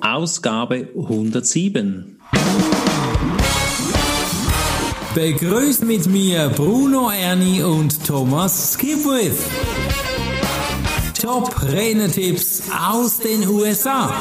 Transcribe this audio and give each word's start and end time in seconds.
Ausgabe 0.00 0.88
107. 0.96 2.18
Begrüßt 5.14 5.84
mit 5.84 6.06
mir 6.06 6.48
Bruno 6.50 7.10
Ernie 7.10 7.62
und 7.62 8.06
Thomas 8.06 8.74
Skipwith. 8.74 9.38
Top 11.20 11.54
Renner-Tipps 11.62 12.62
aus 12.90 13.18
den 13.18 13.46
USA. 13.48 14.14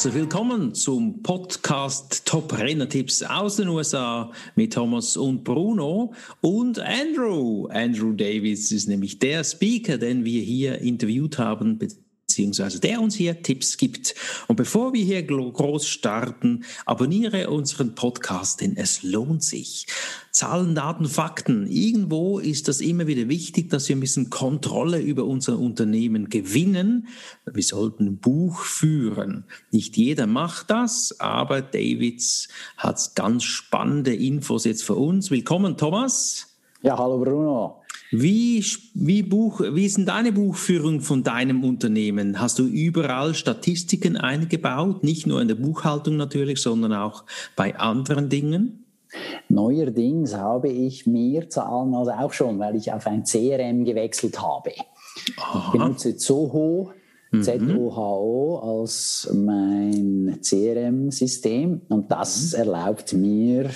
Herzlich 0.00 0.14
willkommen 0.14 0.72
zum 0.72 1.22
Podcast 1.22 2.24
Top 2.24 2.58
Renner-Tipps 2.58 3.22
aus 3.22 3.56
den 3.56 3.68
USA 3.68 4.32
mit 4.54 4.72
Thomas 4.72 5.14
und 5.18 5.44
Bruno 5.44 6.14
und 6.40 6.78
Andrew. 6.78 7.66
Andrew 7.66 8.14
Davis 8.14 8.72
ist 8.72 8.88
nämlich 8.88 9.18
der 9.18 9.44
Speaker, 9.44 9.98
den 9.98 10.24
wir 10.24 10.40
hier 10.40 10.78
interviewt 10.78 11.36
haben 11.36 11.78
beziehungsweise 12.40 12.80
der 12.80 13.02
uns 13.02 13.14
hier 13.14 13.42
Tipps 13.42 13.76
gibt. 13.76 14.14
Und 14.48 14.56
bevor 14.56 14.94
wir 14.94 15.04
hier 15.04 15.22
groß 15.22 15.86
starten, 15.86 16.64
abonniere 16.86 17.50
unseren 17.50 17.94
Podcast, 17.94 18.62
denn 18.62 18.78
es 18.78 19.02
lohnt 19.02 19.42
sich. 19.42 19.86
Zahlen, 20.30 20.74
Daten, 20.74 21.04
Fakten. 21.04 21.66
Irgendwo 21.66 22.38
ist 22.38 22.68
das 22.68 22.80
immer 22.80 23.06
wieder 23.06 23.28
wichtig, 23.28 23.68
dass 23.68 23.90
wir 23.90 23.96
ein 23.96 24.00
bisschen 24.00 24.30
Kontrolle 24.30 25.00
über 25.00 25.26
unser 25.26 25.58
Unternehmen 25.58 26.30
gewinnen. 26.30 27.08
Wir 27.44 27.62
sollten 27.62 28.06
ein 28.06 28.18
Buch 28.18 28.60
führen. 28.60 29.44
Nicht 29.70 29.98
jeder 29.98 30.26
macht 30.26 30.70
das, 30.70 31.20
aber 31.20 31.60
Davids 31.60 32.48
hat 32.78 33.14
ganz 33.16 33.44
spannende 33.44 34.14
Infos 34.14 34.64
jetzt 34.64 34.82
für 34.82 34.94
uns. 34.94 35.30
Willkommen, 35.30 35.76
Thomas. 35.76 36.46
Ja, 36.80 36.96
hallo 36.96 37.18
Bruno. 37.18 37.79
Wie, 38.12 38.64
wie, 38.94 39.22
Buch, 39.22 39.60
wie 39.60 39.86
ist 39.86 39.96
denn 39.96 40.06
deine 40.06 40.32
Buchführung 40.32 41.00
von 41.00 41.22
deinem 41.22 41.62
Unternehmen? 41.62 42.40
Hast 42.40 42.58
du 42.58 42.64
überall 42.64 43.34
Statistiken 43.34 44.16
eingebaut? 44.16 45.04
Nicht 45.04 45.28
nur 45.28 45.40
in 45.40 45.46
der 45.46 45.54
Buchhaltung 45.54 46.16
natürlich, 46.16 46.60
sondern 46.60 46.92
auch 46.92 47.24
bei 47.54 47.78
anderen 47.78 48.28
Dingen? 48.28 48.84
Neuerdings 49.48 50.34
habe 50.34 50.68
ich 50.68 51.06
mehr 51.06 51.48
Zahlen 51.50 51.94
als 51.94 52.08
auch 52.08 52.32
schon, 52.32 52.58
weil 52.58 52.76
ich 52.76 52.92
auf 52.92 53.06
ein 53.06 53.24
CRM 53.24 53.84
gewechselt 53.84 54.40
habe. 54.40 54.72
Aha. 55.36 55.64
Ich 55.66 55.80
benutze 55.80 56.16
Zoho, 56.16 56.92
mhm. 57.30 57.42
ZOHO 57.42 58.58
als 58.58 59.30
mein 59.32 60.38
CRM-System 60.42 61.82
und 61.88 62.10
das 62.10 62.52
mhm. 62.52 62.58
erlaubt 62.58 63.12
mir 63.12 63.70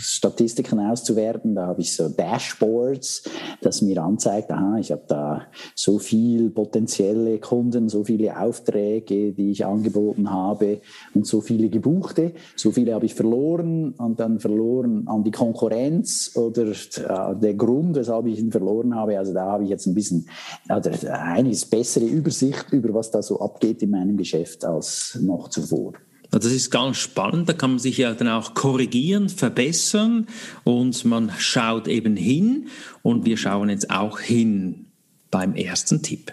Statistiken 0.00 0.80
auszuwerten. 0.80 1.54
Da 1.54 1.66
habe 1.66 1.82
ich 1.82 1.94
so 1.94 2.08
Dashboards, 2.08 3.24
das 3.60 3.82
mir 3.82 4.02
anzeigt, 4.02 4.50
aha, 4.50 4.78
ich 4.78 4.92
habe 4.92 5.02
da 5.06 5.42
so 5.74 5.98
viel 5.98 6.50
potenzielle 6.50 7.38
Kunden, 7.38 7.88
so 7.88 8.04
viele 8.04 8.38
Aufträge, 8.38 9.32
die 9.32 9.50
ich 9.50 9.64
angeboten 9.64 10.30
habe 10.30 10.80
und 11.14 11.26
so 11.26 11.40
viele 11.40 11.68
gebuchte. 11.68 12.32
So 12.56 12.70
viele 12.70 12.94
habe 12.94 13.06
ich 13.06 13.14
verloren 13.14 13.92
und 13.98 14.20
dann 14.20 14.40
verloren 14.40 15.06
an 15.06 15.24
die 15.24 15.30
Konkurrenz 15.30 16.32
oder 16.34 16.68
äh, 16.70 17.36
der 17.36 17.54
Grund, 17.54 17.96
weshalb 17.96 18.26
ich 18.26 18.38
ihn 18.38 18.50
verloren 18.50 18.94
habe. 18.94 19.18
Also 19.18 19.34
da 19.34 19.46
habe 19.46 19.64
ich 19.64 19.70
jetzt 19.70 19.86
ein 19.86 19.94
bisschen 19.94 20.26
also 20.68 20.90
eine 21.08 21.54
bessere 21.70 22.06
Übersicht 22.06 22.72
über 22.72 22.89
was 22.94 23.10
da 23.10 23.22
so 23.22 23.40
abgeht 23.40 23.82
in 23.82 23.90
meinem 23.90 24.16
Geschäft 24.16 24.64
als 24.64 25.18
noch 25.20 25.48
zuvor. 25.48 25.94
Das 26.30 26.44
ist 26.44 26.70
ganz 26.70 26.98
spannend, 26.98 27.48
da 27.48 27.54
kann 27.54 27.70
man 27.70 27.78
sich 27.80 27.98
ja 27.98 28.14
dann 28.14 28.28
auch 28.28 28.54
korrigieren, 28.54 29.28
verbessern 29.28 30.28
und 30.62 31.04
man 31.04 31.32
schaut 31.36 31.88
eben 31.88 32.16
hin 32.16 32.68
und 33.02 33.24
wir 33.26 33.36
schauen 33.36 33.68
jetzt 33.68 33.90
auch 33.90 34.20
hin 34.20 34.86
beim 35.30 35.54
ersten 35.56 36.02
Tipp. 36.02 36.32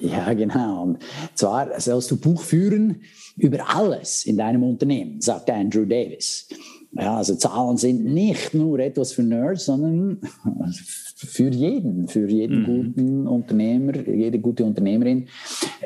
Ja, 0.00 0.32
genau. 0.34 0.82
Und 0.84 0.98
zwar 1.34 1.80
sollst 1.80 2.10
du 2.10 2.16
Buch 2.16 2.42
führen 2.42 3.02
über 3.36 3.74
alles 3.74 4.24
in 4.24 4.36
deinem 4.36 4.62
Unternehmen, 4.62 5.20
sagt 5.20 5.50
Andrew 5.50 5.84
Davis. 5.84 6.48
Ja, 6.92 7.16
also 7.16 7.34
Zahlen 7.34 7.76
sind 7.76 8.04
nicht 8.04 8.54
nur 8.54 8.78
etwas 8.78 9.12
für 9.12 9.24
Nerds, 9.24 9.64
sondern 9.66 10.20
für 11.24 11.50
jeden, 11.50 12.08
für 12.08 12.28
jeden 12.28 12.62
mhm. 12.62 12.64
guten 12.64 13.26
Unternehmer, 13.26 13.96
jede 14.06 14.38
gute 14.38 14.64
Unternehmerin, 14.64 15.28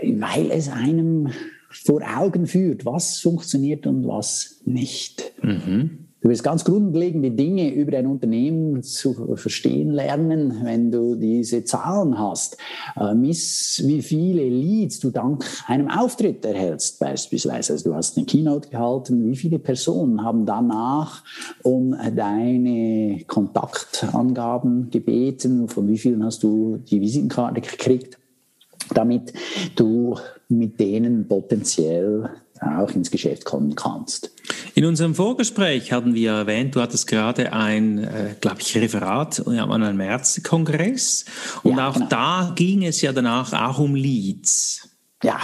weil 0.03 0.50
es 0.50 0.69
einem 0.69 1.28
vor 1.71 2.03
Augen 2.03 2.47
führt, 2.47 2.84
was 2.84 3.21
funktioniert 3.21 3.87
und 3.87 4.06
was 4.06 4.60
nicht. 4.65 5.32
Mhm. 5.43 6.08
Du 6.21 6.29
wirst 6.29 6.43
ganz 6.43 6.65
grundlegende 6.65 7.31
Dinge 7.31 7.73
über 7.73 7.93
dein 7.93 8.06
Unternehmen 8.06 8.83
zu 8.83 9.37
verstehen 9.37 9.91
lernen, 9.91 10.61
wenn 10.65 10.91
du 10.91 11.15
diese 11.15 11.62
Zahlen 11.62 12.19
hast. 12.19 12.56
Äh, 12.97 13.15
miss, 13.15 13.83
wie 13.87 14.03
viele 14.03 14.49
Leads 14.49 14.99
du 14.99 15.11
dank 15.11 15.45
einem 15.69 15.89
Auftritt 15.89 16.45
erhältst, 16.45 16.99
beispielsweise. 16.99 17.75
Also 17.75 17.91
du 17.91 17.95
hast 17.95 18.17
eine 18.17 18.27
Keynote 18.27 18.69
gehalten, 18.69 19.31
wie 19.31 19.37
viele 19.37 19.61
Personen 19.61 20.25
haben 20.25 20.45
danach 20.45 21.23
um 21.62 21.95
deine 22.17 23.23
Kontaktangaben 23.27 24.91
gebeten, 24.91 25.69
von 25.69 25.87
wie 25.89 25.99
vielen 25.99 26.25
hast 26.25 26.43
du 26.43 26.79
die 26.79 27.00
Visitenkarte 27.00 27.61
gekriegt 27.61 28.19
damit 28.95 29.33
du 29.77 30.17
mit 30.49 30.81
denen 30.81 31.29
potenziell 31.29 32.31
auch 32.61 32.91
ins 32.93 33.11
Geschäft 33.11 33.45
kommen 33.45 33.75
kannst. 33.75 34.31
In 34.75 34.85
unserem 34.85 35.15
Vorgespräch 35.15 35.93
hatten 35.93 36.15
wir 36.15 36.33
erwähnt, 36.33 36.75
du 36.75 36.81
hattest 36.81 37.07
gerade 37.07 37.53
ein, 37.53 37.99
äh, 37.99 38.35
glaube 38.41 38.61
ich, 38.61 38.77
Referat 38.77 39.47
an 39.47 39.71
einem 39.71 39.97
Märzkongress 39.97 41.25
und 41.63 41.77
ja, 41.77 41.89
auch 41.89 41.95
genau. 41.95 42.07
da 42.09 42.53
ging 42.55 42.85
es 42.85 43.01
ja 43.01 43.13
danach 43.13 43.53
auch 43.53 43.79
um 43.79 43.95
Leads. 43.95 44.89
Ja, 45.25 45.41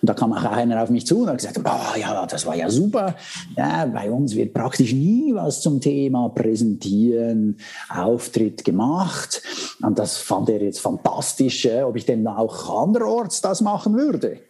und 0.00 0.08
da 0.08 0.14
kam 0.14 0.32
auch 0.32 0.42
einer 0.42 0.82
auf 0.82 0.88
mich 0.88 1.06
zu 1.06 1.20
und 1.20 1.28
hat 1.28 1.36
gesagt, 1.36 1.60
oh, 1.62 1.98
ja, 1.98 2.24
das 2.24 2.46
war 2.46 2.56
ja 2.56 2.70
super. 2.70 3.14
Ja, 3.58 3.84
bei 3.84 4.10
uns 4.10 4.34
wird 4.34 4.54
praktisch 4.54 4.94
nie 4.94 5.34
was 5.34 5.60
zum 5.60 5.82
Thema 5.82 6.30
Präsentieren, 6.30 7.58
Auftritt 7.90 8.64
gemacht. 8.64 9.42
Und 9.82 9.98
das 9.98 10.16
fand 10.16 10.48
er 10.48 10.62
jetzt 10.62 10.80
fantastisch, 10.80 11.68
ob 11.84 11.96
ich 11.96 12.06
denn 12.06 12.26
auch 12.26 12.82
anderorts 12.86 13.42
das 13.42 13.60
machen 13.60 13.98
würde. 13.98 14.40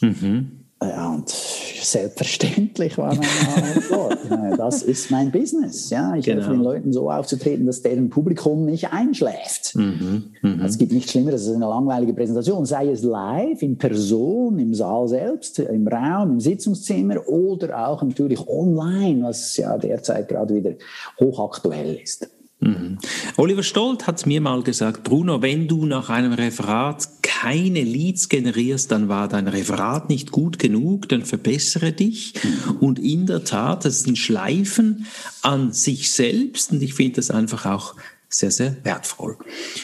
Mhm. 0.00 0.67
Ja, 0.80 1.12
und 1.12 1.28
selbstverständlich 1.28 2.96
war 2.98 3.12
meine 3.12 3.74
Antwort. 3.74 4.18
das 4.58 4.82
ist 4.82 5.10
mein 5.10 5.32
Business. 5.32 5.90
Ja, 5.90 6.14
ich 6.14 6.24
genau. 6.24 6.42
helfe 6.42 6.52
den 6.52 6.62
Leuten 6.62 6.92
so 6.92 7.10
aufzutreten, 7.10 7.66
dass 7.66 7.82
deren 7.82 8.10
Publikum 8.10 8.64
nicht 8.64 8.92
einschläft. 8.92 9.74
Mhm, 9.74 10.34
mh. 10.40 10.64
Es 10.64 10.78
gibt 10.78 10.92
nichts 10.92 11.10
Schlimmeres 11.10 11.46
als 11.48 11.56
eine 11.56 11.66
langweilige 11.66 12.14
Präsentation, 12.14 12.64
sei 12.64 12.90
es 12.90 13.02
live, 13.02 13.60
in 13.60 13.76
Person, 13.76 14.60
im 14.60 14.72
Saal 14.72 15.08
selbst, 15.08 15.58
im 15.58 15.88
Raum, 15.88 16.32
im 16.32 16.40
Sitzungszimmer 16.40 17.26
oder 17.28 17.88
auch 17.88 18.02
natürlich 18.02 18.46
online, 18.46 19.24
was 19.24 19.56
ja 19.56 19.76
derzeit 19.78 20.28
gerade 20.28 20.54
wieder 20.54 20.74
hochaktuell 21.18 21.98
ist. 22.00 22.28
Mhm. 22.60 22.98
Oliver 23.36 23.62
Stolt 23.62 24.06
hat 24.06 24.26
mir 24.26 24.40
mal 24.40 24.62
gesagt, 24.62 25.04
Bruno, 25.04 25.42
wenn 25.42 25.68
du 25.68 25.86
nach 25.86 26.08
einem 26.08 26.32
Referat 26.32 27.17
keine 27.40 27.84
Leads 27.84 28.28
generierst, 28.28 28.90
dann 28.90 29.08
war 29.08 29.28
dein 29.28 29.46
Referat 29.46 30.08
nicht 30.08 30.32
gut 30.32 30.58
genug, 30.58 31.08
dann 31.08 31.24
verbessere 31.24 31.92
dich. 31.92 32.34
Mhm. 32.42 32.76
Und 32.78 32.98
in 32.98 33.26
der 33.26 33.44
Tat, 33.44 33.84
das 33.84 33.98
ist 33.98 34.08
ein 34.08 34.16
Schleifen 34.16 35.06
an 35.42 35.72
sich 35.72 36.10
selbst 36.10 36.72
und 36.72 36.82
ich 36.82 36.94
finde 36.94 37.16
das 37.16 37.30
einfach 37.30 37.64
auch 37.64 37.94
sehr, 38.30 38.50
sehr 38.50 38.76
wertvoll. 38.84 39.36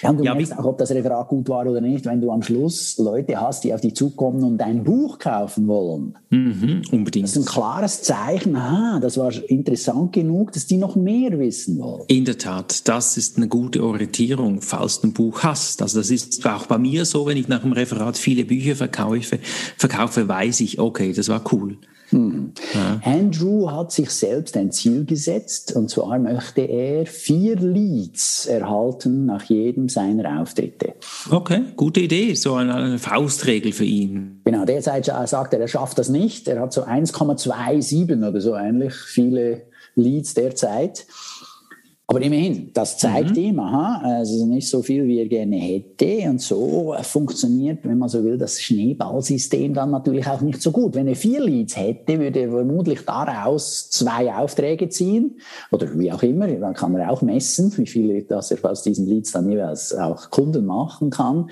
Ja, 0.02 0.10
und 0.10 0.18
du 0.18 0.24
ja, 0.24 0.34
merkst 0.34 0.58
auch, 0.58 0.64
ob 0.64 0.78
das 0.78 0.90
Referat 0.90 1.28
gut 1.28 1.48
war 1.48 1.66
oder 1.66 1.80
nicht, 1.80 2.04
wenn 2.04 2.20
du 2.20 2.30
am 2.30 2.42
Schluss 2.42 2.98
Leute 2.98 3.40
hast, 3.40 3.64
die 3.64 3.72
auf 3.72 3.80
dich 3.80 3.94
zukommen 3.94 4.42
und 4.44 4.58
dein 4.58 4.84
Buch 4.84 5.18
kaufen 5.18 5.66
wollen. 5.66 6.14
Mhm, 6.28 6.82
unbedingt. 6.92 7.24
Das 7.24 7.36
ist 7.36 7.48
ein 7.48 7.52
klares 7.52 8.02
Zeichen, 8.02 8.54
aha, 8.54 9.00
das 9.00 9.16
war 9.16 9.32
interessant 9.48 10.12
genug, 10.12 10.52
dass 10.52 10.66
die 10.66 10.76
noch 10.76 10.94
mehr 10.94 11.38
wissen 11.38 11.78
wollen. 11.78 12.04
In 12.08 12.26
der 12.26 12.36
Tat, 12.36 12.86
das 12.86 13.16
ist 13.16 13.38
eine 13.38 13.48
gute 13.48 13.82
Orientierung, 13.82 14.60
falls 14.60 15.00
du 15.00 15.08
ein 15.08 15.12
Buch 15.14 15.42
hast. 15.42 15.80
Also 15.80 16.00
das 16.00 16.10
ist 16.10 16.44
auch 16.46 16.66
bei 16.66 16.76
mir 16.76 17.06
so, 17.06 17.26
wenn 17.26 17.38
ich 17.38 17.48
nach 17.48 17.62
dem 17.62 17.72
Referat 17.72 18.18
viele 18.18 18.44
Bücher 18.44 18.76
verkaufe, 18.76 19.38
verkaufe 19.78 20.28
weiß 20.28 20.60
ich, 20.60 20.78
okay, 20.78 21.12
das 21.14 21.28
war 21.28 21.42
cool. 21.52 21.78
Hm. 22.10 22.52
Ja. 22.74 23.00
Andrew 23.04 23.70
hat 23.70 23.92
sich 23.92 24.10
selbst 24.10 24.56
ein 24.56 24.72
Ziel 24.72 25.04
gesetzt 25.04 25.74
und 25.74 25.90
zwar 25.90 26.18
möchte 26.18 26.60
er 26.60 27.06
vier 27.06 27.56
Leads 27.56 28.46
erhalten 28.46 29.26
nach 29.26 29.44
jedem 29.44 29.88
seiner 29.88 30.40
Auftritte. 30.40 30.94
Okay, 31.30 31.62
gute 31.76 32.00
Idee, 32.00 32.34
so 32.34 32.54
eine, 32.54 32.74
eine 32.74 32.98
Faustregel 32.98 33.72
für 33.72 33.84
ihn. 33.84 34.40
Genau, 34.44 34.64
derzeit 34.64 35.06
sagt 35.26 35.54
er, 35.54 35.60
er 35.60 35.68
schafft 35.68 35.98
das 35.98 36.08
nicht. 36.08 36.48
Er 36.48 36.60
hat 36.60 36.72
so 36.72 36.84
1,27 36.84 38.28
oder 38.28 38.40
so 38.40 38.54
ähnlich 38.54 38.94
viele 38.94 39.62
Leads 39.96 40.34
derzeit. 40.34 41.06
Aber 42.14 42.24
immerhin, 42.24 42.70
das 42.72 42.96
zeigt 42.96 43.30
mhm. 43.30 43.42
ihm, 43.42 43.58
aha, 43.58 44.00
also 44.04 44.46
nicht 44.46 44.68
so 44.68 44.82
viel, 44.82 45.04
wie 45.08 45.18
er 45.18 45.26
gerne 45.26 45.56
hätte. 45.56 46.30
Und 46.30 46.40
so 46.40 46.94
funktioniert, 47.02 47.80
wenn 47.82 47.98
man 47.98 48.08
so 48.08 48.22
will, 48.22 48.38
das 48.38 48.62
Schneeballsystem 48.62 49.74
dann 49.74 49.90
natürlich 49.90 50.24
auch 50.28 50.40
nicht 50.40 50.62
so 50.62 50.70
gut. 50.70 50.94
Wenn 50.94 51.08
er 51.08 51.16
vier 51.16 51.40
Leads 51.40 51.76
hätte, 51.76 52.20
würde 52.20 52.38
er 52.38 52.50
vermutlich 52.50 53.00
daraus 53.04 53.90
zwei 53.90 54.32
Aufträge 54.32 54.88
ziehen 54.90 55.40
oder 55.72 55.88
wie 55.98 56.12
auch 56.12 56.22
immer. 56.22 56.46
Dann 56.46 56.74
kann 56.74 56.94
er 56.94 57.10
auch 57.10 57.20
messen, 57.20 57.76
wie 57.78 57.86
viele, 57.86 58.22
dass 58.22 58.52
er 58.52 58.64
aus 58.70 58.84
diesen 58.84 59.08
Leads 59.08 59.32
dann 59.32 59.50
jeweils 59.50 59.92
auch 59.92 60.30
Kunden 60.30 60.66
machen 60.66 61.10
kann, 61.10 61.50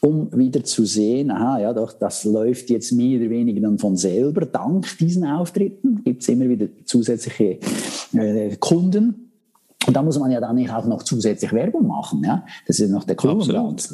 um 0.00 0.36
wieder 0.36 0.64
zu 0.64 0.86
sehen, 0.86 1.30
aha, 1.30 1.60
ja 1.60 1.72
doch, 1.72 1.92
das 1.92 2.24
läuft 2.24 2.68
jetzt 2.70 2.90
mehr 2.90 3.20
oder 3.20 3.30
weniger 3.30 3.60
dann 3.60 3.78
von 3.78 3.96
selber. 3.96 4.44
Dank 4.44 4.88
diesen 4.98 5.24
Auftritten 5.24 6.02
gibt 6.02 6.22
es 6.22 6.28
immer 6.28 6.48
wieder 6.48 6.66
zusätzliche 6.84 7.60
äh, 8.12 8.56
Kunden 8.58 9.29
und 9.90 9.94
da 9.94 10.02
muss 10.04 10.20
man 10.20 10.30
ja 10.30 10.38
dann 10.38 10.54
nicht 10.54 10.72
auch 10.72 10.86
noch 10.86 11.02
zusätzlich 11.02 11.52
Werbung 11.52 11.88
machen, 11.88 12.22
ja. 12.24 12.44
Das 12.68 12.78
ist 12.78 12.92
noch 12.92 13.02
der 13.02 13.16
Kronplatz. 13.16 13.92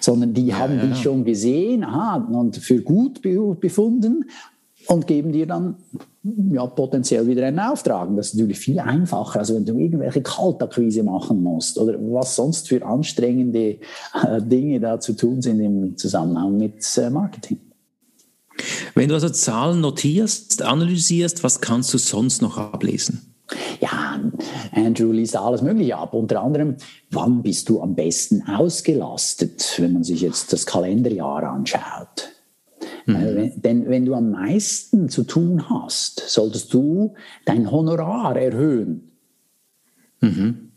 Sondern 0.00 0.32
die 0.32 0.46
ja, 0.46 0.58
haben 0.58 0.78
ja, 0.78 0.86
dich 0.86 1.02
schon 1.02 1.22
gesehen, 1.22 1.84
aha, 1.84 2.16
und 2.32 2.56
für 2.56 2.80
gut 2.80 3.20
befunden 3.20 4.24
und 4.86 5.06
geben 5.06 5.32
dir 5.32 5.46
dann 5.46 5.76
ja, 6.50 6.66
potenziell 6.66 7.26
wieder 7.26 7.44
einen 7.44 7.58
Auftrag. 7.58 8.08
Das 8.16 8.28
ist 8.28 8.36
natürlich 8.36 8.58
viel 8.58 8.80
einfacher, 8.80 9.40
als 9.40 9.54
wenn 9.54 9.66
du 9.66 9.78
irgendwelche 9.78 10.22
Kaltakquise 10.22 11.02
machen 11.02 11.42
musst 11.42 11.76
oder 11.76 11.98
was 11.98 12.36
sonst 12.36 12.66
für 12.68 12.82
anstrengende 12.82 13.80
äh, 14.14 14.40
Dinge 14.40 14.80
da 14.80 14.98
zu 14.98 15.12
tun 15.12 15.42
sind 15.42 15.60
im 15.60 15.98
Zusammenhang 15.98 16.56
mit 16.56 16.82
äh, 16.96 17.10
Marketing. 17.10 17.60
Wenn 18.94 19.10
du 19.10 19.14
also 19.14 19.28
Zahlen 19.28 19.82
notierst, 19.82 20.62
analysierst, 20.62 21.44
was 21.44 21.60
kannst 21.60 21.92
du 21.92 21.98
sonst 21.98 22.40
noch 22.40 22.56
ablesen? 22.56 23.33
Andrew 24.72 25.12
liest 25.12 25.36
alles 25.36 25.62
Mögliche 25.62 25.96
ab. 25.96 26.14
Unter 26.14 26.42
anderem, 26.42 26.76
wann 27.10 27.42
bist 27.42 27.68
du 27.68 27.80
am 27.80 27.94
besten 27.94 28.42
ausgelastet, 28.48 29.74
wenn 29.78 29.92
man 29.92 30.04
sich 30.04 30.20
jetzt 30.20 30.52
das 30.52 30.66
Kalenderjahr 30.66 31.42
anschaut? 31.44 32.30
Mhm. 33.06 33.16
Äh, 33.16 33.52
denn 33.56 33.88
wenn 33.88 34.04
du 34.04 34.14
am 34.14 34.30
meisten 34.30 35.08
zu 35.08 35.24
tun 35.24 35.68
hast, 35.68 36.20
solltest 36.26 36.72
du 36.72 37.14
dein 37.44 37.70
Honorar 37.70 38.36
erhöhen. 38.36 39.12
Mhm. 40.20 40.70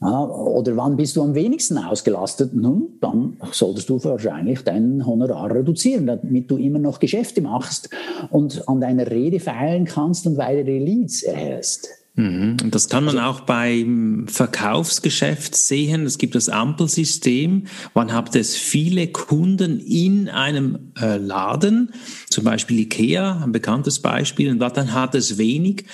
Ja, 0.00 0.22
oder 0.26 0.76
wann 0.76 0.96
bist 0.96 1.16
du 1.16 1.22
am 1.22 1.34
wenigsten 1.34 1.78
ausgelastet? 1.78 2.52
Nun, 2.52 2.98
dann 3.00 3.38
solltest 3.52 3.88
du 3.88 4.02
wahrscheinlich 4.04 4.60
dein 4.62 5.06
Honorar 5.06 5.54
reduzieren, 5.54 6.06
damit 6.06 6.50
du 6.50 6.58
immer 6.58 6.78
noch 6.78 7.00
Geschäfte 7.00 7.40
machst 7.40 7.88
und 8.30 8.68
an 8.68 8.80
deiner 8.80 9.10
Rede 9.10 9.40
feilen 9.40 9.86
kannst 9.86 10.26
und 10.26 10.36
weitere 10.36 10.78
Leads 10.78 11.22
erhältst. 11.22 11.88
Mhm. 12.16 12.56
Das 12.70 12.88
kann 12.88 13.04
man 13.04 13.18
auch 13.18 13.40
beim 13.40 14.26
Verkaufsgeschäft 14.28 15.56
sehen. 15.56 16.06
Es 16.06 16.16
gibt 16.16 16.36
das 16.36 16.48
Ampelsystem. 16.48 17.64
Man 17.92 18.12
hat 18.12 18.36
es 18.36 18.54
viele 18.54 19.08
Kunden 19.08 19.80
in 19.80 20.28
einem 20.28 20.92
äh, 21.00 21.16
Laden, 21.16 21.92
zum 22.30 22.44
Beispiel 22.44 22.78
Ikea, 22.78 23.42
ein 23.42 23.50
bekanntes 23.50 23.98
Beispiel, 23.98 24.50
und 24.50 24.60
dann 24.60 24.92
hat 24.92 25.16
es 25.16 25.38
wenig. 25.38 25.86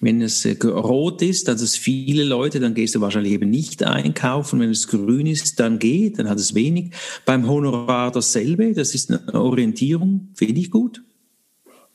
Wenn 0.00 0.22
es 0.22 0.46
äh, 0.46 0.56
rot 0.64 1.20
ist, 1.20 1.48
dann 1.48 1.56
es 1.56 1.76
viele 1.76 2.24
Leute, 2.24 2.58
dann 2.58 2.72
gehst 2.72 2.94
du 2.94 3.02
wahrscheinlich 3.02 3.34
eben 3.34 3.50
nicht 3.50 3.82
einkaufen. 3.82 4.60
Wenn 4.60 4.70
es 4.70 4.88
grün 4.88 5.26
ist, 5.26 5.60
dann 5.60 5.78
geht, 5.78 6.18
dann 6.18 6.30
hat 6.30 6.38
es 6.38 6.54
wenig. 6.54 6.92
Beim 7.26 7.46
Honorar 7.46 8.12
dasselbe. 8.12 8.72
Das 8.72 8.94
ist 8.94 9.10
eine 9.10 9.34
Orientierung, 9.34 10.28
finde 10.34 10.58
ich 10.58 10.70
gut. 10.70 11.02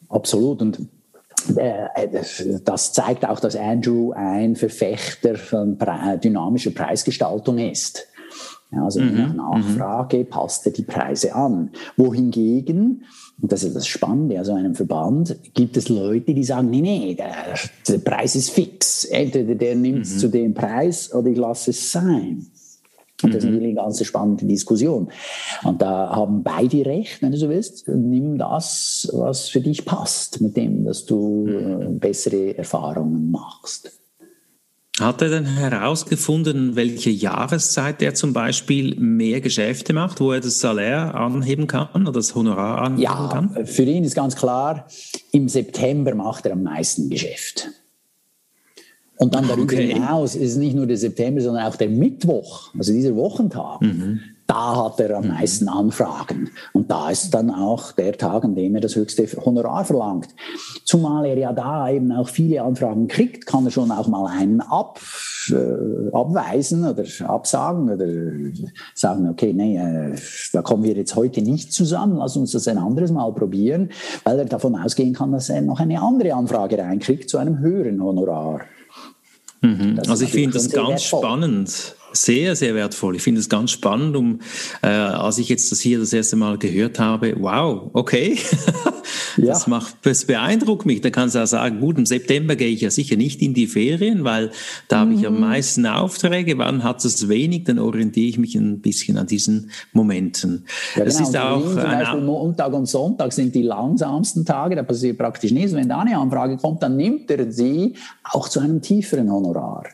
Absolut. 0.07 0.62
Und 0.62 0.81
das 2.65 2.93
zeigt 2.93 3.25
auch, 3.25 3.39
dass 3.39 3.55
Andrew 3.55 4.11
ein 4.13 4.55
Verfechter 4.55 5.35
von 5.35 5.77
dynamischer 6.23 6.71
Preisgestaltung 6.71 7.57
ist. 7.57 8.07
also 8.71 9.01
mhm. 9.01 9.17
nach 9.17 9.33
Nachfrage 9.33 10.19
mhm. 10.19 10.27
passt 10.27 10.65
er 10.65 10.71
die 10.71 10.83
Preise 10.83 11.35
an. 11.35 11.71
Wohingegen, 11.97 13.03
und 13.41 13.51
das 13.51 13.63
ist 13.63 13.75
das 13.75 13.88
Spannende, 13.88 14.38
also 14.38 14.53
einem 14.53 14.75
Verband, 14.75 15.35
gibt 15.53 15.77
es 15.77 15.89
Leute, 15.89 16.33
die 16.33 16.43
sagen, 16.43 16.69
nee, 16.69 16.81
nee, 16.81 17.15
der, 17.15 17.33
der 17.87 17.97
Preis 17.97 18.35
ist 18.35 18.51
fix. 18.51 19.05
Entweder 19.05 19.55
der 19.55 19.75
nimmt 19.75 20.05
es 20.05 20.15
mhm. 20.15 20.19
zu 20.19 20.27
dem 20.29 20.53
Preis 20.53 21.13
oder 21.13 21.29
ich 21.29 21.37
lasse 21.37 21.71
es 21.71 21.91
sein. 21.91 22.47
Und 23.23 23.33
das 23.33 23.44
ist 23.44 23.50
mhm. 23.50 23.56
natürlich 23.56 23.77
eine 23.77 23.85
ganz 23.85 24.06
spannende 24.06 24.45
Diskussion. 24.45 25.09
Und 25.63 25.81
da 25.81 26.09
haben 26.09 26.44
beide 26.44 26.85
recht, 26.85 27.21
wenn 27.21 27.31
du 27.31 27.38
so 27.38 27.50
willst. 27.50 27.88
Nimm 27.88 28.38
das, 28.38 29.09
was 29.13 29.50
für 29.50 29.62
dich 29.62 29.85
passt, 29.85 30.41
mit 30.41 30.57
dem, 30.57 30.85
dass 30.85 31.06
du 31.06 31.45
mhm. 31.47 31.81
äh, 31.81 31.85
bessere 31.89 32.57
Erfahrungen 32.57 33.31
machst. 33.31 33.91
Hat 35.00 35.21
er 35.21 35.29
denn 35.29 35.45
herausgefunden, 35.45 36.75
welche 36.75 37.09
Jahreszeit 37.09 38.01
er 38.01 38.13
zum 38.13 38.33
Beispiel 38.33 38.95
mehr 39.00 39.41
Geschäfte 39.41 39.94
macht, 39.94 40.19
wo 40.19 40.31
er 40.31 40.41
das 40.41 40.59
Salär 40.59 41.15
anheben 41.15 41.65
kann 41.65 41.88
oder 41.95 42.12
das 42.12 42.35
Honorar 42.35 42.81
anheben 42.81 43.01
ja, 43.01 43.29
kann? 43.31 43.56
Ja, 43.57 43.65
für 43.65 43.83
ihn 43.83 44.03
ist 44.03 44.15
ganz 44.15 44.35
klar, 44.35 44.88
im 45.31 45.50
September 45.50 46.13
macht 46.13 46.45
er 46.45 46.51
am 46.51 46.63
meisten 46.63 47.09
Geschäft. 47.09 47.69
Und 49.21 49.35
dann 49.35 49.47
darüber 49.47 49.73
okay. 49.73 49.94
hinaus 49.94 50.33
ist 50.33 50.53
es 50.53 50.57
nicht 50.57 50.75
nur 50.75 50.88
der 50.88 50.97
September, 50.97 51.41
sondern 51.41 51.68
auch 51.68 51.75
der 51.75 51.89
Mittwoch, 51.89 52.71
also 52.75 52.91
dieser 52.91 53.15
Wochentag. 53.15 53.79
Mhm. 53.79 54.19
Da 54.47 54.83
hat 54.83 55.00
er 55.00 55.15
am 55.15 55.27
meisten 55.27 55.69
Anfragen. 55.69 56.50
Und 56.73 56.89
da 56.89 57.12
ist 57.12 57.29
dann 57.29 57.51
auch 57.51 57.91
der 57.91 58.18
Tag, 58.18 58.44
an 58.44 58.56
dem 58.56 58.73
er 58.73 58.81
das 58.81 58.95
höchste 58.95 59.27
Honorar 59.45 59.85
verlangt. 59.85 60.29
Zumal 60.85 61.27
er 61.27 61.38
ja 61.38 61.53
da 61.53 61.88
eben 61.91 62.12
auch 62.12 62.29
viele 62.29 62.63
Anfragen 62.63 63.07
kriegt, 63.07 63.45
kann 63.45 63.63
er 63.63 63.71
schon 63.71 63.91
auch 63.91 64.07
mal 64.07 64.25
einen 64.25 64.59
ab, 64.59 65.00
äh, 65.51 66.12
abweisen 66.12 66.83
oder 66.83 67.03
absagen 67.29 67.91
oder 67.91 68.07
sagen, 68.95 69.29
okay, 69.29 69.53
nee, 69.53 69.77
äh, 69.77 70.15
da 70.51 70.63
kommen 70.63 70.83
wir 70.83 70.95
jetzt 70.95 71.15
heute 71.15 71.44
nicht 71.44 71.73
zusammen, 71.73 72.18
lass 72.18 72.35
uns 72.35 72.53
das 72.53 72.68
ein 72.68 72.79
anderes 72.79 73.12
Mal 73.12 73.31
probieren, 73.33 73.89
weil 74.23 74.39
er 74.39 74.45
davon 74.45 74.75
ausgehen 74.75 75.13
kann, 75.13 75.31
dass 75.31 75.50
er 75.50 75.62
noch 75.62 75.79
eine 75.79 76.01
andere 76.01 76.33
Anfrage 76.33 76.79
reinkriegt 76.79 77.29
zu 77.29 77.38
einem 77.38 77.59
höheren 77.59 78.01
Honorar. 78.01 78.62
Mhm. 79.61 79.99
Also 80.07 80.25
ich 80.25 80.31
finde 80.31 80.53
das 80.53 80.69
ganz 80.69 81.03
wertvoll. 81.03 81.19
spannend. 81.19 81.95
Sehr, 82.13 82.55
sehr 82.57 82.75
wertvoll. 82.75 83.15
Ich 83.15 83.21
finde 83.21 83.39
es 83.39 83.47
ganz 83.47 83.71
spannend, 83.71 84.17
um 84.17 84.39
äh, 84.81 84.87
als 84.87 85.37
ich 85.37 85.47
jetzt 85.47 85.71
das 85.71 85.79
hier 85.79 85.99
das 85.99 86.11
erste 86.11 86.35
Mal 86.35 86.57
gehört 86.57 86.99
habe, 86.99 87.35
wow, 87.39 87.89
okay. 87.93 88.37
Ja. 89.38 89.48
Das 89.48 89.68
macht, 89.68 89.95
das 90.04 90.25
beeindruckt 90.25 90.86
mich. 90.86 91.01
Da 91.01 91.10
kannst 91.10 91.36
du 91.36 91.39
auch 91.39 91.48
sagen, 91.48 91.80
gut, 91.80 91.98
im 91.98 92.06
September 92.06 92.56
gehe 92.56 92.69
ich 92.69 92.81
ja 92.81 92.89
sicher 92.89 93.16
nicht 93.16 93.42
in 93.42 93.54
die 93.54 93.68
Ferien, 93.68 94.24
weil 94.24 94.51
da 94.88 94.98
mhm. 94.98 95.10
habe 95.10 95.19
ich 95.19 95.28
am 95.28 95.36
mhm. 95.36 95.39
meisten 95.42 95.86
Aufträge. 95.86 96.57
Wann 96.57 96.83
hat 96.83 97.04
es 97.06 97.28
wenig? 97.30 97.63
Dann 97.66 97.80
orientiere 97.80 98.28
ich 98.28 98.38
mich 98.38 98.56
ein 98.56 98.80
bisschen 98.80 99.18
an 99.18 99.28
diesen 99.28 99.72
Momenten. 99.94 100.66
Ja, 100.95 101.06
das 101.06 101.18
genau. 101.18 101.30
ist 101.30 101.38
auch 101.38 101.63
zum 101.63 101.75
Beispiel 101.75 102.22
Montag 102.22 102.74
und 102.74 102.86
Sonntag 102.88 103.33
sind 103.33 103.56
die 103.56 103.63
langsamsten 103.63 104.45
Tage. 104.45 104.75
Da 104.75 104.83
passiert 104.83 105.18
praktisch 105.18 105.51
nichts. 105.51 105.74
Wenn 105.74 105.89
da 105.89 106.00
eine 106.00 106.18
Anfrage 106.18 106.57
kommt, 106.57 106.83
dann 106.83 106.98
nimmt 106.98 107.30
er 107.31 107.51
sie 107.51 107.95
auch 108.24 108.50
zu 108.50 108.60
einem 108.60 108.81
tieferen 108.81 109.31
Honorar. 109.31 109.86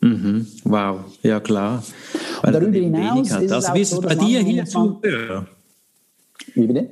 Mhm. 0.00 0.46
Wow, 0.64 1.00
ja 1.22 1.40
klar. 1.40 1.82
Weil 2.42 2.52
darüber 2.52 2.78
hinaus 2.78 3.30
ist 3.30 3.50
das 3.50 3.64
es 3.74 3.92
auch 3.92 3.96
so, 3.96 4.00
bei 4.00 4.14
dir 4.14 4.40
hier 4.40 4.64
Zuhörer. 4.64 5.46
Wie 6.54 6.66
bitte? 6.66 6.90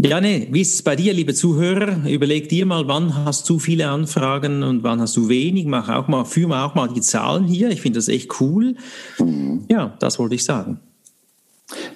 Ja, 0.00 0.20
nee, 0.20 0.46
wie 0.52 0.60
ist 0.60 0.74
es 0.74 0.82
bei 0.82 0.94
dir, 0.94 1.12
liebe 1.12 1.34
Zuhörer? 1.34 2.08
Überleg 2.08 2.48
dir 2.48 2.64
mal, 2.66 2.86
wann 2.86 3.24
hast 3.24 3.48
du 3.50 3.58
viele 3.58 3.88
Anfragen 3.88 4.62
und 4.62 4.84
wann 4.84 5.00
hast 5.00 5.16
du 5.16 5.28
wenig? 5.28 5.66
Mach 5.66 5.88
auch 5.88 6.06
mal, 6.06 6.24
führ 6.24 6.46
mal 6.46 6.64
auch 6.64 6.76
mal 6.76 6.88
die 6.88 7.00
Zahlen 7.00 7.44
hier. 7.44 7.70
Ich 7.70 7.80
finde 7.80 7.98
das 7.98 8.06
echt 8.06 8.40
cool. 8.40 8.76
Mhm. 9.18 9.64
Ja, 9.68 9.96
das 9.98 10.20
wollte 10.20 10.36
ich 10.36 10.44
sagen. 10.44 10.78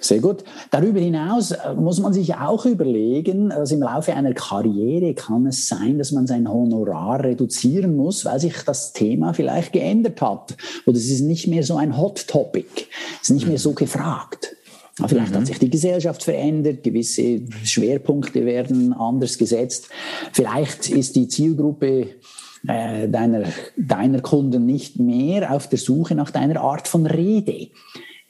Sehr 0.01 0.19
gut. 0.19 0.43
Darüber 0.73 0.99
hinaus 0.99 1.53
äh, 1.53 1.75
muss 1.75 2.01
man 2.01 2.13
sich 2.13 2.35
auch 2.35 2.67
überlegen, 2.67 3.51
dass 3.51 3.71
im 3.71 3.81
Laufe 3.81 4.15
einer 4.15 4.35
Karriere 4.35 5.15
kann 5.15 5.47
es 5.47 5.69
sein, 5.69 5.99
dass 5.99 6.11
man 6.11 6.27
sein 6.27 6.51
Honorar 6.51 7.23
reduzieren 7.23 7.97
muss, 7.97 8.25
weil 8.25 8.41
sich 8.41 8.55
das 8.67 8.93
Thema 8.93 9.33
vielleicht 9.33 9.73
geändert 9.73 10.21
hat. 10.21 10.57
Oder 10.87 10.97
es 10.97 11.09
ist 11.09 11.23
nicht 11.23 11.47
mehr 11.47 11.63
so 11.63 11.77
ein 11.77 11.97
Hot 11.97 12.27
Topic. 12.27 12.67
Es 13.23 13.31
ist 13.31 13.35
nicht 13.35 13.47
mehr 13.47 13.59
so 13.59 13.73
gefragt. 13.73 14.57
Vielleicht 14.95 15.33
mhm. 15.33 15.37
hat 15.37 15.47
sich 15.47 15.59
die 15.59 15.71
Gesellschaft 15.71 16.23
verändert, 16.23 16.83
gewisse 16.83 17.41
Schwerpunkte 17.65 18.45
werden 18.45 18.93
anders 18.93 19.39
gesetzt. 19.39 19.89
Vielleicht 20.33 20.91
ist 20.91 21.17
die 21.17 21.29
Zielgruppe 21.29 22.09
äh, 22.69 23.09
deiner, 23.09 23.45
deiner 23.77 24.21
Kunden 24.21 24.67
nicht 24.67 24.99
mehr 24.99 25.53
auf 25.53 25.69
der 25.69 25.79
Suche 25.79 26.15
nach 26.15 26.31
deiner 26.31 26.61
Art 26.61 26.89
von 26.89 27.07
Rede. 27.07 27.69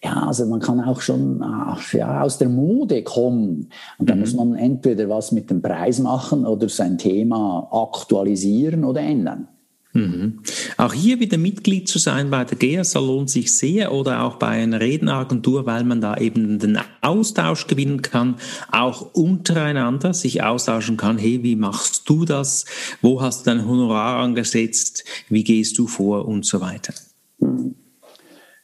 Ja, 0.04 0.26
also 0.26 0.46
man 0.46 0.60
kann 0.60 0.80
auch 0.80 1.00
schon 1.00 1.42
ach, 1.42 1.92
ja, 1.92 2.22
aus 2.22 2.38
der 2.38 2.48
Mode 2.48 3.02
kommen. 3.02 3.70
Und 3.98 4.10
da 4.10 4.14
mhm. 4.14 4.20
muss 4.20 4.34
man 4.34 4.54
entweder 4.54 5.08
was 5.08 5.32
mit 5.32 5.50
dem 5.50 5.62
Preis 5.62 5.98
machen 5.98 6.46
oder 6.46 6.68
sein 6.68 6.98
Thema 6.98 7.68
aktualisieren 7.70 8.84
oder 8.84 9.00
ändern. 9.00 9.48
Mhm. 9.94 10.38
Auch 10.78 10.94
hier 10.94 11.20
wieder 11.20 11.36
Mitglied 11.36 11.86
zu 11.86 11.98
sein 11.98 12.30
bei 12.30 12.44
der 12.44 12.56
GESA 12.56 12.98
lohnt 12.98 13.28
sich 13.28 13.54
sehr 13.54 13.92
oder 13.92 14.22
auch 14.22 14.36
bei 14.36 14.48
einer 14.48 14.80
Redneragentur, 14.80 15.66
weil 15.66 15.84
man 15.84 16.00
da 16.00 16.16
eben 16.16 16.58
den 16.58 16.78
Austausch 17.02 17.66
gewinnen 17.66 18.00
kann, 18.00 18.36
auch 18.70 19.14
untereinander 19.14 20.14
sich 20.14 20.42
austauschen 20.42 20.96
kann. 20.96 21.18
Hey, 21.18 21.42
wie 21.42 21.56
machst 21.56 22.08
du 22.08 22.24
das? 22.24 22.64
Wo 23.02 23.20
hast 23.20 23.42
du 23.46 23.50
dein 23.50 23.66
Honorar 23.66 24.22
angesetzt? 24.22 25.04
Wie 25.28 25.44
gehst 25.44 25.76
du 25.78 25.86
vor 25.86 26.26
und 26.26 26.46
so 26.46 26.62
weiter? 26.62 26.94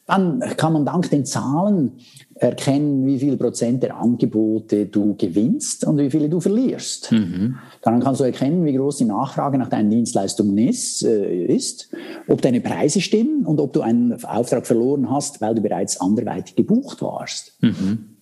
Dann 0.08 0.40
kann 0.56 0.72
man 0.72 0.86
dank 0.86 1.10
den 1.10 1.26
Zahlen 1.26 1.92
erkennen, 2.34 3.04
wie 3.04 3.18
viel 3.18 3.36
Prozent 3.36 3.82
der 3.82 3.98
Angebote 3.98 4.86
du 4.86 5.14
gewinnst 5.14 5.84
und 5.86 5.98
wie 5.98 6.08
viele 6.08 6.30
du 6.30 6.40
verlierst. 6.40 7.12
Mhm. 7.12 7.56
Dann 7.82 8.00
kannst 8.00 8.22
du 8.22 8.24
erkennen, 8.24 8.64
wie 8.64 8.72
groß 8.72 8.96
die 8.96 9.04
Nachfrage 9.04 9.58
nach 9.58 9.68
deinen 9.68 9.90
Dienstleistungen 9.90 10.56
ist, 10.56 11.04
äh, 11.04 11.44
ist, 11.44 11.90
ob 12.26 12.40
deine 12.40 12.62
Preise 12.62 13.02
stimmen 13.02 13.44
und 13.44 13.60
ob 13.60 13.74
du 13.74 13.82
einen 13.82 14.24
Auftrag 14.24 14.66
verloren 14.66 15.10
hast, 15.10 15.42
weil 15.42 15.54
du 15.54 15.60
bereits 15.60 16.00
anderweitig 16.00 16.56
gebucht 16.56 17.02
warst. 17.02 17.58
Mhm. 17.60 18.16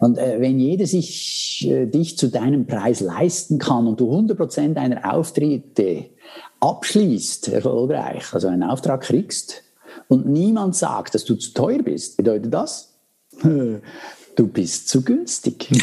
Und 0.00 0.18
äh, 0.18 0.40
wenn 0.40 0.58
jeder 0.58 0.86
sich 0.86 1.68
äh, 1.70 1.86
dich 1.86 2.18
zu 2.18 2.30
deinem 2.30 2.66
Preis 2.66 2.98
leisten 2.98 3.58
kann 3.58 3.86
und 3.86 4.00
du 4.00 4.10
100 4.10 4.36
Prozent 4.36 4.76
deiner 4.76 5.14
Auftritte 5.14 6.06
abschließt, 6.58 7.48
erfolgreich, 7.48 8.34
also 8.34 8.48
einen 8.48 8.64
Auftrag 8.64 9.02
kriegst, 9.02 9.62
und 10.08 10.26
niemand 10.26 10.74
sagt, 10.74 11.14
dass 11.14 11.24
du 11.24 11.36
zu 11.36 11.52
teuer 11.52 11.82
bist, 11.82 12.16
bedeutet 12.16 12.52
das, 12.52 12.98
du 13.42 13.80
bist 14.48 14.88
zu 14.88 15.02
günstig. 15.02 15.70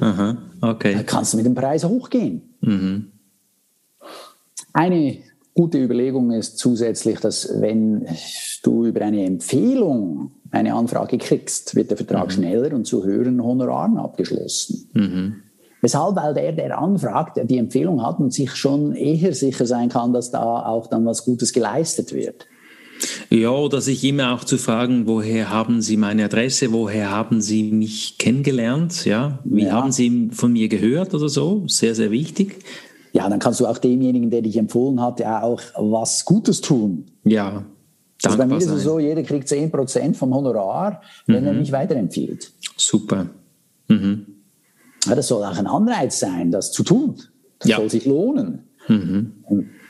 Aha, 0.00 0.36
okay. 0.60 0.94
Dann 0.94 1.06
kannst 1.06 1.32
du 1.32 1.36
mit 1.36 1.46
dem 1.46 1.54
Preis 1.54 1.84
hochgehen. 1.84 2.56
Mhm. 2.60 3.12
Eine 4.72 5.18
gute 5.54 5.78
Überlegung 5.78 6.32
ist 6.32 6.58
zusätzlich, 6.58 7.20
dass 7.20 7.60
wenn 7.60 8.06
du 8.62 8.86
über 8.86 9.02
eine 9.02 9.24
Empfehlung 9.24 10.32
eine 10.50 10.74
Anfrage 10.74 11.18
kriegst, 11.18 11.74
wird 11.74 11.90
der 11.90 11.96
Vertrag 11.96 12.28
mhm. 12.28 12.30
schneller 12.30 12.74
und 12.74 12.86
zu 12.86 13.04
höheren 13.04 13.42
Honoraren 13.42 13.98
abgeschlossen. 13.98 14.90
Mhm. 14.94 15.42
Weshalb, 15.82 16.16
weil 16.16 16.32
der, 16.32 16.52
der 16.52 16.78
anfragt, 16.78 17.40
die 17.42 17.58
Empfehlung 17.58 18.06
hat 18.06 18.20
und 18.20 18.32
sich 18.32 18.54
schon 18.54 18.94
eher 18.94 19.34
sicher 19.34 19.66
sein 19.66 19.88
kann, 19.88 20.12
dass 20.12 20.30
da 20.30 20.64
auch 20.64 20.86
dann 20.86 21.04
was 21.04 21.24
Gutes 21.24 21.52
geleistet 21.52 22.14
wird. 22.14 22.46
Ja, 23.30 23.50
oder 23.50 23.80
sich 23.80 24.04
immer 24.04 24.32
auch 24.32 24.44
zu 24.44 24.58
fragen, 24.58 25.08
woher 25.08 25.50
haben 25.50 25.82
Sie 25.82 25.96
meine 25.96 26.26
Adresse, 26.26 26.72
woher 26.72 27.10
haben 27.10 27.40
Sie 27.40 27.64
mich 27.64 28.16
kennengelernt, 28.16 29.04
ja, 29.04 29.40
wie 29.44 29.64
ja. 29.64 29.72
haben 29.72 29.90
Sie 29.90 30.30
von 30.32 30.52
mir 30.52 30.68
gehört 30.68 31.12
oder 31.14 31.28
so, 31.28 31.64
sehr, 31.66 31.96
sehr 31.96 32.12
wichtig. 32.12 32.60
Ja, 33.12 33.28
dann 33.28 33.40
kannst 33.40 33.58
du 33.58 33.66
auch 33.66 33.78
demjenigen, 33.78 34.30
der 34.30 34.42
dich 34.42 34.56
empfohlen 34.56 35.02
hat, 35.02 35.18
ja 35.18 35.42
auch 35.42 35.60
was 35.76 36.24
Gutes 36.24 36.60
tun. 36.60 37.06
Ja, 37.24 37.64
also 38.24 38.38
bei 38.38 38.46
mir 38.46 38.58
ist 38.58 38.70
es 38.70 38.84
so, 38.84 38.98
jeder 38.98 39.22
kriegt 39.22 39.48
10% 39.48 40.14
vom 40.14 40.34
Honorar, 40.34 41.02
wenn 41.26 41.42
mhm. 41.42 41.48
er 41.48 41.54
mich 41.54 41.72
weiterempfiehlt. 41.72 42.52
Super. 42.76 43.26
Mhm. 43.88 44.26
Das 45.08 45.28
soll 45.28 45.44
auch 45.44 45.56
ein 45.56 45.66
Anreiz 45.66 46.20
sein, 46.20 46.50
das 46.50 46.72
zu 46.72 46.82
tun. 46.82 47.16
Das 47.58 47.70
ja. 47.70 47.76
soll 47.78 47.90
sich 47.90 48.06
lohnen. 48.06 48.68
Mhm. 48.88 49.34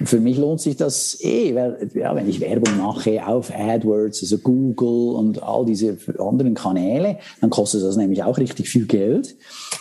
für 0.04 0.20
mich 0.20 0.36
lohnt 0.36 0.60
sich 0.60 0.76
das 0.76 1.16
eh, 1.22 1.54
weil 1.54 1.90
ja, 1.94 2.14
wenn 2.14 2.28
ich 2.28 2.40
Werbung 2.40 2.76
mache 2.76 3.26
auf 3.26 3.50
AdWords, 3.50 4.20
also 4.20 4.36
Google 4.36 5.14
und 5.16 5.42
all 5.42 5.64
diese 5.64 5.96
anderen 6.18 6.52
Kanäle, 6.52 7.18
dann 7.40 7.48
kostet 7.48 7.82
das 7.82 7.96
nämlich 7.96 8.22
auch 8.22 8.36
richtig 8.36 8.68
viel 8.68 8.84
Geld. 8.84 9.34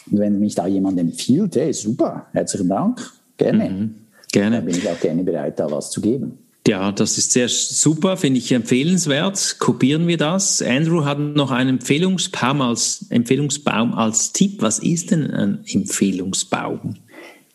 Und 0.09 0.19
wenn 0.19 0.39
mich 0.39 0.55
da 0.55 0.65
jemand 0.65 0.97
empfiehlt, 0.97 1.57
hey, 1.57 1.73
super, 1.73 2.27
herzlichen 2.31 2.69
Dank, 2.69 3.01
gerne. 3.35 3.69
Mhm. 3.69 3.95
Gerne. 4.31 4.57
Dann 4.57 4.65
bin 4.65 4.75
ich 4.75 4.89
auch 4.89 4.99
gerne 4.99 5.23
bereit, 5.23 5.59
da 5.59 5.69
was 5.69 5.91
zu 5.91 5.99
geben. 5.99 6.37
Ja, 6.67 6.91
das 6.91 7.17
ist 7.17 7.31
sehr 7.31 7.49
super, 7.49 8.17
finde 8.17 8.37
ich 8.37 8.51
empfehlenswert. 8.51 9.55
Kopieren 9.57 10.07
wir 10.07 10.17
das. 10.17 10.61
Andrew 10.61 11.05
hat 11.05 11.17
noch 11.17 11.49
einen 11.49 11.79
Empfehlungsbaum 11.79 12.61
als, 12.61 13.07
Empfehlungsbaum 13.09 13.93
als 13.93 14.31
Tipp. 14.31 14.61
Was 14.61 14.77
ist 14.77 15.09
denn 15.09 15.31
ein 15.31 15.63
Empfehlungsbaum? 15.65 16.97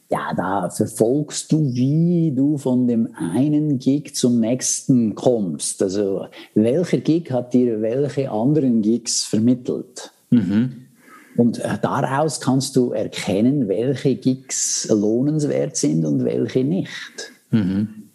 Ja, 0.09 0.33
da 0.37 0.71
verfolgst 0.71 1.51
du, 1.53 1.73
wie 1.73 2.33
du 2.35 2.59
von 2.59 2.87
dem 2.89 3.09
einen 3.15 3.79
Gig 3.79 4.15
zum 4.15 4.41
nächsten 4.41 5.15
kommst. 5.15 5.83
Also 5.83 6.27
welcher 6.55 6.99
Gig 6.99 7.31
hat 7.31 7.55
dir 7.55 7.83
welche 7.83 8.31
anderen 8.31 8.83
Gigs 8.83 9.25
vermittelt? 9.25 10.13
Mhm. 10.31 10.87
Und 11.37 11.59
äh, 11.59 11.79
daraus 11.81 12.41
kannst 12.41 12.77
du 12.77 12.91
erkennen, 12.91 13.69
welche 13.69 14.17
Gigs 14.17 14.89
lohnenswert 14.91 15.77
sind 15.77 16.05
und 16.05 16.25
welche 16.25 16.65
nicht. 16.65 17.33
Mhm. 17.51 18.06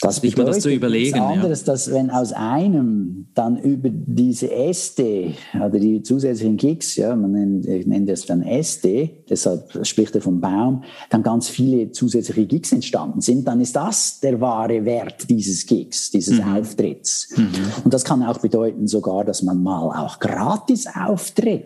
Das 0.00 0.22
nicht 0.22 0.38
mal 0.38 0.44
das 0.44 0.60
zu 0.60 0.70
überlegen. 0.70 1.18
Das 1.18 1.20
anderes, 1.20 1.60
ja. 1.60 1.66
dass 1.66 1.92
wenn 1.92 2.10
aus 2.10 2.32
einem 2.32 3.28
dann 3.34 3.58
über 3.58 3.90
diese 3.90 4.50
Äste 4.50 5.34
oder 5.54 5.78
die 5.78 6.02
zusätzlichen 6.02 6.56
Kicks, 6.56 6.96
ja, 6.96 7.14
man 7.14 7.32
nennt, 7.32 7.86
nennt 7.86 8.08
das 8.08 8.24
dann 8.24 8.42
Äste, 8.42 9.10
deshalb 9.28 9.86
spricht 9.86 10.14
er 10.14 10.22
vom 10.22 10.40
Baum, 10.40 10.84
dann 11.10 11.22
ganz 11.22 11.48
viele 11.48 11.92
zusätzliche 11.92 12.46
Gigs 12.46 12.72
entstanden 12.72 13.20
sind, 13.20 13.46
dann 13.46 13.60
ist 13.60 13.76
das 13.76 14.20
der 14.20 14.40
wahre 14.40 14.84
Wert 14.84 15.28
dieses 15.28 15.66
Gigs, 15.66 16.10
dieses 16.10 16.40
mhm. 16.40 16.54
Auftritts. 16.54 17.28
Mhm. 17.36 17.48
Und 17.84 17.92
das 17.92 18.04
kann 18.04 18.22
auch 18.22 18.38
bedeuten 18.38 18.86
sogar, 18.86 19.24
dass 19.24 19.42
man 19.42 19.62
mal 19.62 20.04
auch 20.04 20.18
gratis 20.18 20.86
auftritt. 20.86 21.64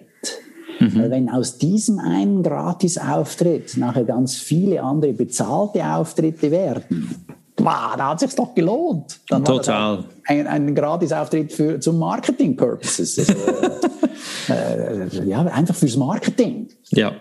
Mhm. 0.81 1.11
Wenn 1.11 1.31
aus 1.31 1.59
diesem 1.59 2.00
einen 2.00 2.43
Gratis-Auftritt 2.43 3.76
nachher 3.76 4.05
ganz 4.05 4.35
viele 4.35 4.83
andere 4.83 5.12
bezahlte 5.12 5.87
Auftritte 5.87 6.50
werden, 6.50 7.25
wow, 7.57 7.97
da 7.97 8.11
hat 8.11 8.21
sich 8.21 8.35
doch 8.35 8.55
gelohnt. 8.55 9.21
Dann 9.29 9.45
Total. 9.45 10.05
Ein, 10.27 10.47
ein 10.47 10.75
Gratisauftritt 10.75 11.53
für, 11.53 11.81
zum 11.81 11.99
Marketing-Purposes. 11.99 13.27
Also, 14.49 14.53
äh, 14.53 15.25
äh, 15.25 15.29
ja, 15.29 15.43
einfach 15.43 15.75
fürs 15.75 15.97
Marketing. 15.97 16.69
Ja, 16.91 17.13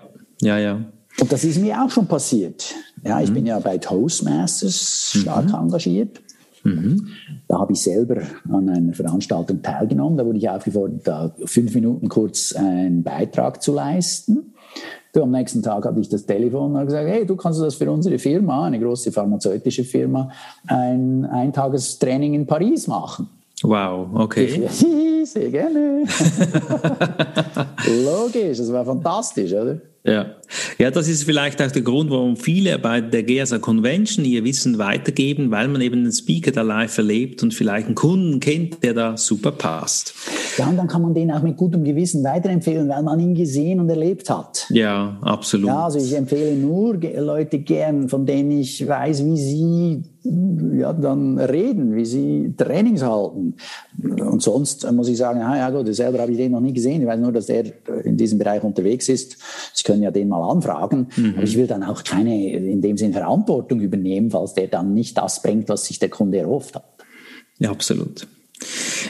ja, 0.41 0.57
ja. 0.57 0.79
Und 1.19 1.31
das 1.31 1.43
ist 1.43 1.59
mir 1.59 1.81
auch 1.81 1.89
schon 1.89 2.07
passiert. 2.07 2.73
Ja, 3.03 3.21
ich 3.21 3.29
mhm. 3.29 3.33
bin 3.35 3.45
ja 3.45 3.59
bei 3.59 3.77
Toastmasters 3.77 5.13
stark 5.21 5.47
mhm. 5.47 5.55
engagiert. 5.55 6.21
Mhm. 6.63 7.09
Da 7.47 7.59
habe 7.59 7.73
ich 7.73 7.81
selber 7.81 8.21
an 8.49 8.69
einer 8.69 8.93
Veranstaltung 8.93 9.61
teilgenommen. 9.61 10.17
Da 10.17 10.25
wurde 10.25 10.37
ich 10.37 10.49
aufgefordert, 10.49 11.01
da 11.07 11.35
fünf 11.45 11.75
Minuten 11.75 12.09
kurz 12.09 12.53
einen 12.53 13.03
Beitrag 13.03 13.61
zu 13.61 13.73
leisten. 13.73 14.53
Du, 15.13 15.21
am 15.21 15.29
nächsten 15.29 15.61
Tag 15.61 15.85
hatte 15.85 15.99
ich 15.99 16.09
das 16.09 16.25
Telefon 16.25 16.75
und 16.75 16.85
gesagt, 16.87 17.07
hey, 17.07 17.23
du 17.23 17.35
kannst 17.35 17.61
das 17.61 17.75
für 17.75 17.89
unsere 17.91 18.17
Firma, 18.17 18.65
eine 18.65 18.79
große 18.79 19.11
pharmazeutische 19.11 19.83
Firma, 19.83 20.31
ein 20.65 21.23
Eintagestraining 21.25 22.33
in 22.33 22.47
Paris 22.47 22.87
machen. 22.87 23.29
Wow, 23.61 24.07
okay. 24.15 24.65
Ich, 24.65 24.85
sehr 25.29 25.51
gerne. 25.51 26.05
Logisch, 28.03 28.57
das 28.57 28.73
war 28.73 28.83
fantastisch, 28.83 29.53
oder? 29.53 29.77
Ja. 30.05 30.35
ja, 30.79 30.91
das 30.91 31.07
ist 31.07 31.23
vielleicht 31.23 31.61
auch 31.61 31.71
der 31.71 31.81
Grund, 31.81 32.11
warum 32.11 32.35
viele 32.35 32.77
bei 32.77 32.99
der 32.99 33.23
GESA 33.23 33.59
Convention 33.59 34.25
ihr 34.25 34.43
Wissen 34.43 34.77
weitergeben, 34.77 35.49
weil 35.49 35.69
man 35.69 35.79
eben 35.79 35.99
einen 35.99 36.11
Speaker 36.11 36.51
da 36.51 36.61
live 36.61 36.97
erlebt 36.97 37.41
und 37.41 37.53
vielleicht 37.53 37.85
einen 37.85 37.95
Kunden 37.95 38.41
kennt, 38.41 38.83
der 38.83 38.93
da 38.93 39.15
super 39.15 39.53
passt. 39.53 40.13
Ja, 40.57 40.67
und 40.67 40.75
dann 40.75 40.87
kann 40.87 41.03
man 41.03 41.13
den 41.13 41.31
auch 41.31 41.41
mit 41.41 41.55
gutem 41.55 41.85
Gewissen 41.85 42.21
weiterempfehlen, 42.23 42.89
weil 42.89 43.01
man 43.01 43.17
ihn 43.17 43.33
gesehen 43.33 43.79
und 43.79 43.89
erlebt 43.89 44.29
hat. 44.29 44.65
Ja, 44.69 45.17
absolut. 45.21 45.67
Ja, 45.67 45.85
also 45.85 45.99
ich 45.99 46.13
empfehle 46.13 46.53
nur 46.53 46.95
Leute 46.95 47.59
gern, 47.59 48.09
von 48.09 48.25
denen 48.25 48.51
ich 48.51 48.85
weiß, 48.85 49.23
wie 49.25 49.37
sie 49.37 50.03
ja, 50.25 50.93
dann 50.93 51.37
reden, 51.37 51.95
wie 51.95 52.05
sie 52.05 52.53
Trainings 52.57 53.03
halten. 53.03 53.55
Und 54.01 54.41
sonst 54.41 54.89
muss 54.91 55.09
ich 55.09 55.17
sagen, 55.17 55.41
ah, 55.41 55.57
ja 55.57 55.69
gut, 55.69 55.93
selber 55.93 56.19
habe 56.19 56.31
ich 56.31 56.37
den 56.37 56.53
noch 56.53 56.61
nie 56.61 56.73
gesehen. 56.73 57.01
Ich 57.01 57.07
weiß 57.07 57.19
nur, 57.19 57.33
dass 57.33 57.47
der 57.47 57.65
in 58.05 58.15
diesem 58.15 58.39
Bereich 58.39 58.63
unterwegs 58.63 59.09
ist. 59.09 59.37
Sie 59.73 59.83
können 59.93 60.03
ja 60.03 60.11
den 60.11 60.27
mal 60.27 60.51
anfragen. 60.51 61.07
Mhm. 61.15 61.33
Aber 61.35 61.43
ich 61.43 61.55
will 61.55 61.67
dann 61.67 61.83
auch 61.83 62.03
keine 62.03 62.51
in 62.51 62.81
dem 62.81 62.97
Sinn 62.97 63.13
Verantwortung 63.13 63.79
übernehmen, 63.79 64.31
falls 64.31 64.55
der 64.55 64.67
dann 64.67 64.93
nicht 64.93 65.17
das 65.17 65.41
bringt, 65.41 65.69
was 65.69 65.85
sich 65.85 65.99
der 65.99 66.09
Kunde 66.09 66.39
erhofft 66.39 66.75
hat. 66.75 66.85
Ja, 67.59 67.69
absolut. 67.69 68.27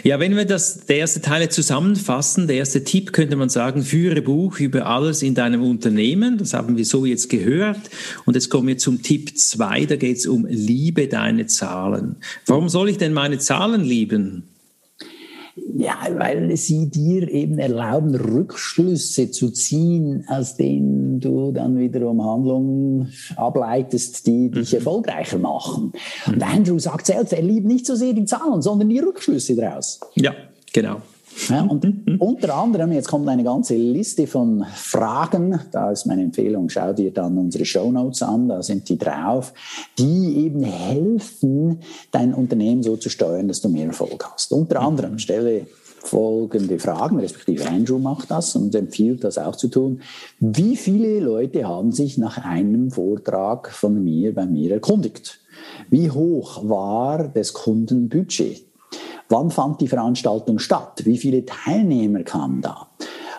Ja, 0.04 0.20
wenn 0.20 0.36
wir 0.36 0.46
das, 0.46 0.86
der 0.86 0.98
erste 0.98 1.22
Teil 1.22 1.48
zusammenfassen, 1.50 2.48
der 2.48 2.58
erste 2.58 2.84
Tipp 2.84 3.14
könnte 3.14 3.36
man 3.36 3.48
sagen, 3.50 3.84
führe 3.84 4.22
Buch 4.22 4.60
über 4.60 4.88
alles 4.88 5.22
in 5.22 5.36
deinem 5.36 5.64
Unternehmen. 5.64 6.38
Das 6.38 6.54
haben 6.54 6.76
wir 6.76 6.86
so 6.86 7.06
jetzt 7.06 7.30
gehört. 7.30 7.80
Und 8.26 8.34
jetzt 8.34 8.50
kommen 8.50 8.68
wir 8.68 8.78
zum 8.78 9.02
Tipp 9.02 9.38
zwei. 9.38 9.86
da 9.86 9.96
geht 9.96 10.18
es 10.18 10.26
um 10.26 10.46
Liebe 10.46 11.08
deine 11.08 11.46
Zahlen. 11.46 12.18
Warum 12.46 12.68
soll 12.68 12.90
ich 12.90 12.98
denn 12.98 13.14
meine 13.14 13.38
Zahlen 13.38 13.84
lieben? 13.84 14.53
Ja, 15.56 15.98
weil 16.18 16.56
sie 16.58 16.90
dir 16.90 17.30
eben 17.30 17.60
erlauben, 17.60 18.16
Rückschlüsse 18.16 19.30
zu 19.30 19.52
ziehen, 19.52 20.26
aus 20.28 20.56
denen 20.56 21.20
du 21.20 21.52
dann 21.52 21.78
wiederum 21.78 22.24
Handlungen 22.24 23.14
ableitest, 23.36 24.26
die 24.26 24.50
dich 24.50 24.72
mhm. 24.72 24.78
erfolgreicher 24.80 25.38
machen. 25.38 25.94
Und 26.26 26.44
Andrew 26.44 26.80
sagt 26.80 27.06
selbst, 27.06 27.34
er 27.34 27.44
liebt 27.44 27.68
nicht 27.68 27.86
so 27.86 27.96
sehr 27.96 28.14
die 28.14 28.26
Zahlen, 28.26 28.62
sondern 28.64 28.90
die 28.90 29.00
Rückschlüsse 29.00 29.56
daraus. 29.56 30.00
Ja, 30.16 30.34
genau. 30.72 31.02
Ja, 31.50 31.64
und 31.64 31.86
unter 32.20 32.56
anderem, 32.56 32.92
jetzt 32.92 33.08
kommt 33.08 33.28
eine 33.28 33.44
ganze 33.44 33.76
Liste 33.76 34.28
von 34.28 34.66
Fragen, 34.74 35.60
da 35.72 35.92
ist 35.92 36.06
meine 36.06 36.24
Empfehlung, 36.24 36.70
schau 36.70 36.94
dir 36.94 37.12
dann 37.12 37.38
unsere 37.38 37.66
Show 37.66 37.92
Notes 37.92 38.22
an, 38.22 38.48
da 38.48 38.62
sind 38.64 38.88
die 38.90 38.98
drauf, 38.98 39.54
die 39.98 40.46
eben 40.46 40.64
helfen, 40.64 41.80
dein 42.12 42.34
Unternehmen 42.34 42.84
so 42.84 42.98
zu 42.98 43.10
steuern, 43.10 43.48
dass 43.48 43.62
du 43.62 43.70
mehr 43.70 43.88
Erfolg 43.88 44.30
hast. 44.32 44.52
Unter 44.54 44.82
anderem 44.82 45.20
stelle 45.20 45.68
folgende 46.04 46.80
Fragen, 46.80 47.20
respektive 47.20 47.68
Andrew 47.68 47.98
macht 47.98 48.30
das 48.30 48.56
und 48.56 48.76
empfiehlt 48.76 49.24
das 49.24 49.38
auch 49.38 49.56
zu 49.56 49.70
tun. 49.70 50.02
Wie 50.40 50.76
viele 50.76 51.20
Leute 51.20 51.68
haben 51.68 51.92
sich 51.92 52.18
nach 52.18 52.44
einem 52.44 52.92
Vortrag 52.92 53.72
von 53.72 54.04
mir 54.04 54.34
bei 54.34 54.46
mir 54.46 54.74
erkundigt? 54.74 55.40
Wie 55.90 56.12
hoch 56.12 56.68
war 56.68 57.28
das 57.30 57.54
Kundenbudget? 57.54 58.66
Wann 59.30 59.50
fand 59.50 59.82
die 59.82 59.88
Veranstaltung 59.88 60.60
statt? 60.60 61.02
Wie 61.06 61.18
viele 61.18 61.46
Teilnehmer 61.46 62.24
kamen 62.24 62.62
da? 62.62 62.88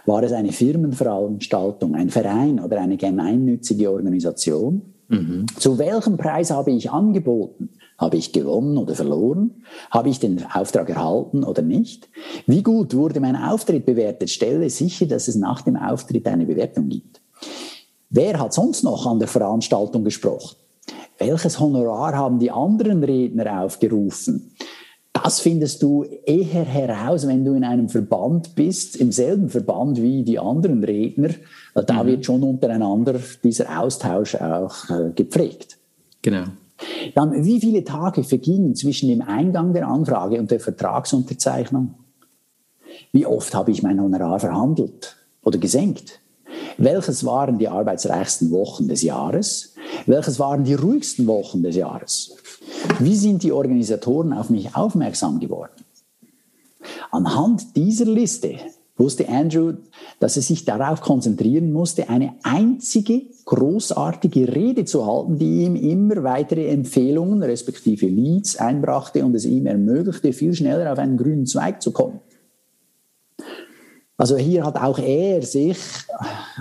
War 0.07 0.23
es 0.23 0.33
eine 0.33 0.53
Firmenveranstaltung, 0.53 1.95
ein 1.95 2.11
Verein 2.11 2.61
oder 2.61 2.81
eine 2.81 2.97
gemeinnützige 2.97 3.91
Organisation? 3.91 4.83
Mhm. 5.09 5.47
Zu 5.59 5.79
welchem 5.79 6.17
Preis 6.17 6.51
habe 6.51 6.73
ich 6.73 6.91
angeboten? 6.91 7.71
Habe 7.97 8.17
ich 8.17 8.33
gewonnen 8.33 8.77
oder 8.77 8.95
verloren? 8.95 9.63
Habe 9.91 10.09
ich 10.09 10.19
den 10.19 10.45
Auftrag 10.53 10.91
erhalten 10.91 11.45
oder 11.45 11.63
nicht? 11.63 12.09
Wie 12.47 12.63
gut 12.63 12.95
wurde 12.95 13.21
mein 13.21 13.37
Auftritt 13.37 13.87
bewertet? 13.87 14.31
Stelle 14.31 14.69
sicher, 14.69 15.07
dass 15.07 15.29
es 15.29 15.37
nach 15.37 15.63
dem 15.63 15.77
Auftritt 15.77 16.27
eine 16.27 16.45
Bewertung 16.45 16.89
gibt. 16.89 17.21
Wer 18.11 18.39
hat 18.39 18.53
sonst 18.53 18.83
noch 18.83 19.07
an 19.07 19.19
der 19.19 19.29
Veranstaltung 19.29 20.05
gesprochen? 20.05 20.57
Welches 21.19 21.61
Honorar 21.61 22.15
haben 22.15 22.41
die 22.41 22.51
anderen 22.51 23.05
Redner 23.05 23.63
aufgerufen? 23.63 24.54
Das 25.25 25.41
findest 25.41 25.83
du 25.83 26.05
eher 26.27 26.67
heraus, 26.67 27.27
wenn 27.27 27.47
du 27.47 27.55
in 27.55 27.65
einem 27.65 27.89
Verband 27.89 28.55
bist, 28.55 28.97
im 28.97 29.11
selben 29.11 29.49
Verband 29.49 30.03
wie 30.03 30.23
die 30.23 30.39
anderen 30.39 30.85
Redner. 30.85 31.31
Da 31.73 32.03
mhm. 32.03 32.09
wird 32.09 32.27
schon 32.27 32.43
untereinander 32.43 33.19
dieser 33.43 33.81
Austausch 33.81 34.35
auch 34.35 34.91
äh, 34.91 35.13
gepflegt. 35.15 35.79
Genau. 36.21 36.45
Dann, 37.15 37.43
wie 37.43 37.59
viele 37.59 37.85
Tage 37.85 38.23
vergingen 38.23 38.75
zwischen 38.75 39.09
dem 39.09 39.23
Eingang 39.23 39.73
der 39.73 39.89
Anfrage 39.89 40.39
und 40.39 40.51
der 40.51 40.61
Vertragsunterzeichnung? 40.61 41.95
Wie 43.13 43.25
oft 43.25 43.55
habe 43.55 43.71
ich 43.71 43.83
mein 43.83 44.03
Honorar 44.03 44.41
verhandelt 44.41 45.17
oder 45.43 45.57
gesenkt? 45.57 46.21
Welches 46.77 47.25
waren 47.25 47.59
die 47.59 47.69
arbeitsreichsten 47.69 48.51
Wochen 48.51 48.89
des 48.89 49.01
Jahres? 49.01 49.75
Welches 50.05 50.39
waren 50.39 50.65
die 50.65 50.75
ruhigsten 50.75 51.27
Wochen 51.27 51.63
des 51.63 51.77
Jahres? 51.77 52.37
Wie 52.99 53.17
sind 53.17 53.43
die 53.43 53.53
Organisatoren 53.53 54.33
auf 54.33 54.51
mich 54.51 54.75
aufmerksam 54.77 55.41
geworden? 55.41 55.85
Anhand 57.11 57.77
dieser 57.77 58.05
Liste 58.05 58.57
wusste 58.97 59.29
Andrew, 59.29 59.75
dass 60.21 60.37
er 60.37 60.43
sich 60.43 60.65
darauf 60.65 61.01
konzentrieren 61.01 61.73
musste, 61.73 62.09
eine 62.09 62.35
einzige 62.43 63.23
großartige 63.45 64.55
Rede 64.55 64.85
zu 64.85 65.07
halten, 65.07 65.39
die 65.39 65.65
ihm 65.65 65.77
immer 65.77 66.23
weitere 66.23 66.69
Empfehlungen 66.69 67.43
respektive 67.43 68.07
Leads 68.07 68.57
einbrachte 68.57 69.25
und 69.25 69.35
es 69.35 69.45
ihm 69.45 69.67
ermöglichte, 69.67 70.33
viel 70.33 70.55
schneller 70.55 70.93
auf 70.93 70.99
einen 70.99 71.17
grünen 71.17 71.47
Zweig 71.47 71.83
zu 71.83 71.91
kommen. 71.91 72.21
Also 74.17 74.37
hier 74.37 74.65
hat 74.65 74.77
auch 74.77 75.01
er 75.01 75.43
sich 75.43 75.77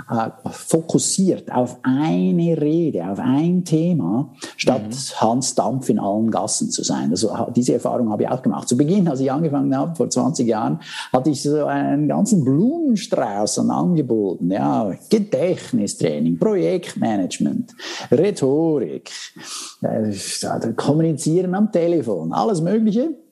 äh, 0.09 0.29
fokussiert 0.49 1.51
auf 1.51 1.77
eine 1.83 2.59
Rede, 2.59 3.07
auf 3.07 3.19
ein 3.19 3.63
Thema, 3.63 4.33
statt 4.57 4.87
mhm. 4.87 5.21
Hans 5.21 5.53
Dampf 5.53 5.87
in 5.89 5.99
allen 5.99 6.31
Gassen 6.31 6.71
zu 6.71 6.83
sein. 6.83 7.11
Also 7.11 7.31
diese 7.55 7.73
Erfahrung 7.73 8.09
habe 8.09 8.23
ich 8.23 8.29
auch 8.29 8.41
gemacht. 8.41 8.67
Zu 8.67 8.75
Beginn, 8.75 9.07
als 9.07 9.19
ich 9.19 9.31
angefangen 9.31 9.75
habe, 9.77 9.95
vor 9.95 10.09
20 10.09 10.47
Jahren, 10.47 10.79
hatte 11.11 11.29
ich 11.29 11.43
so 11.43 11.65
einen 11.65 12.07
ganzen 12.07 12.43
Blumenstrauß 12.43 13.59
an 13.59 13.69
Angeboten. 13.69 14.49
Ja, 14.49 14.91
Gedächtnistraining, 15.11 16.39
Projektmanagement, 16.39 17.75
Rhetorik, 18.09 19.11
äh, 19.83 20.11
Kommunizieren 20.75 21.53
am 21.53 21.71
Telefon, 21.71 22.33
alles 22.33 22.61
Mögliche 22.61 23.22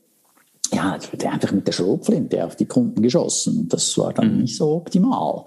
ja, 0.74 0.96
es 0.96 1.12
wurde 1.12 1.30
einfach 1.30 1.51
mit 1.51 1.68
der 1.68 1.74
Schrotflinte 1.74 2.46
auf 2.46 2.56
die 2.56 2.66
Kunden 2.66 3.01
geschossen. 3.01 3.60
Und 3.60 3.74
das 3.74 3.98
war 3.98 4.13
dann 4.13 4.36
mhm. 4.36 4.42
nicht 4.42 4.56
so 4.56 4.72
optimal. 4.72 5.44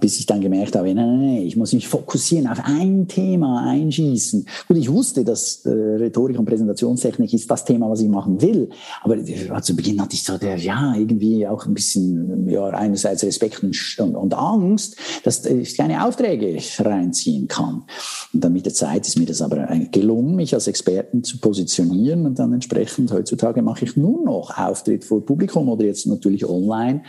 Bis 0.00 0.18
ich 0.18 0.26
dann 0.26 0.40
gemerkt 0.40 0.74
habe, 0.74 0.94
nein, 0.94 1.06
nein, 1.06 1.34
nein, 1.34 1.42
ich 1.42 1.56
muss 1.56 1.74
mich 1.74 1.86
fokussieren 1.86 2.46
auf 2.46 2.60
ein 2.64 3.08
Thema 3.08 3.66
einschießen. 3.68 4.46
Gut, 4.66 4.76
ich 4.76 4.90
wusste, 4.90 5.24
dass 5.24 5.66
äh, 5.66 5.70
Rhetorik 5.70 6.38
und 6.38 6.46
Präsentationstechnik 6.46 7.32
ist 7.34 7.50
das 7.50 7.64
Thema, 7.64 7.90
was 7.90 8.00
ich 8.00 8.08
machen 8.08 8.40
will. 8.40 8.70
Aber 9.02 9.18
äh, 9.18 9.60
zu 9.60 9.76
Beginn 9.76 10.00
hatte 10.00 10.14
ich 10.14 10.24
so 10.24 10.38
der, 10.38 10.56
ja, 10.56 10.94
irgendwie 10.96 11.46
auch 11.46 11.66
ein 11.66 11.74
bisschen, 11.74 12.48
ja, 12.48 12.68
einerseits 12.68 13.24
Respekt 13.24 13.62
und, 13.62 13.76
und, 13.98 14.16
und 14.16 14.34
Angst, 14.34 14.96
dass 15.24 15.44
ich 15.44 15.76
keine 15.76 16.06
Aufträge 16.06 16.58
reinziehen 16.78 17.48
kann. 17.48 17.84
Und 18.32 18.44
dann 18.44 18.52
mit 18.54 18.64
der 18.64 18.74
Zeit 18.74 19.06
ist 19.06 19.18
mir 19.18 19.26
das 19.26 19.42
aber 19.42 19.68
gelungen, 19.90 20.36
mich 20.36 20.54
als 20.54 20.68
Experten 20.68 21.22
zu 21.22 21.38
positionieren 21.38 22.24
und 22.24 22.38
dann 22.38 22.52
entsprechend 22.52 23.12
heutzutage 23.12 23.60
mache 23.60 23.84
ich 23.84 23.96
nur 23.96 24.24
noch 24.24 24.37
noch 24.38 24.56
auftritt 24.58 25.04
vor 25.04 25.24
Publikum 25.24 25.68
oder 25.68 25.84
jetzt 25.84 26.06
natürlich 26.06 26.46
online 26.46 27.02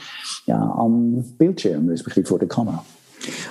ja, 0.46 0.60
am 0.60 1.24
Bildschirm, 1.38 1.88
respektive 1.90 2.28
vor 2.28 2.40
der 2.40 2.48
Kamera. 2.48 2.84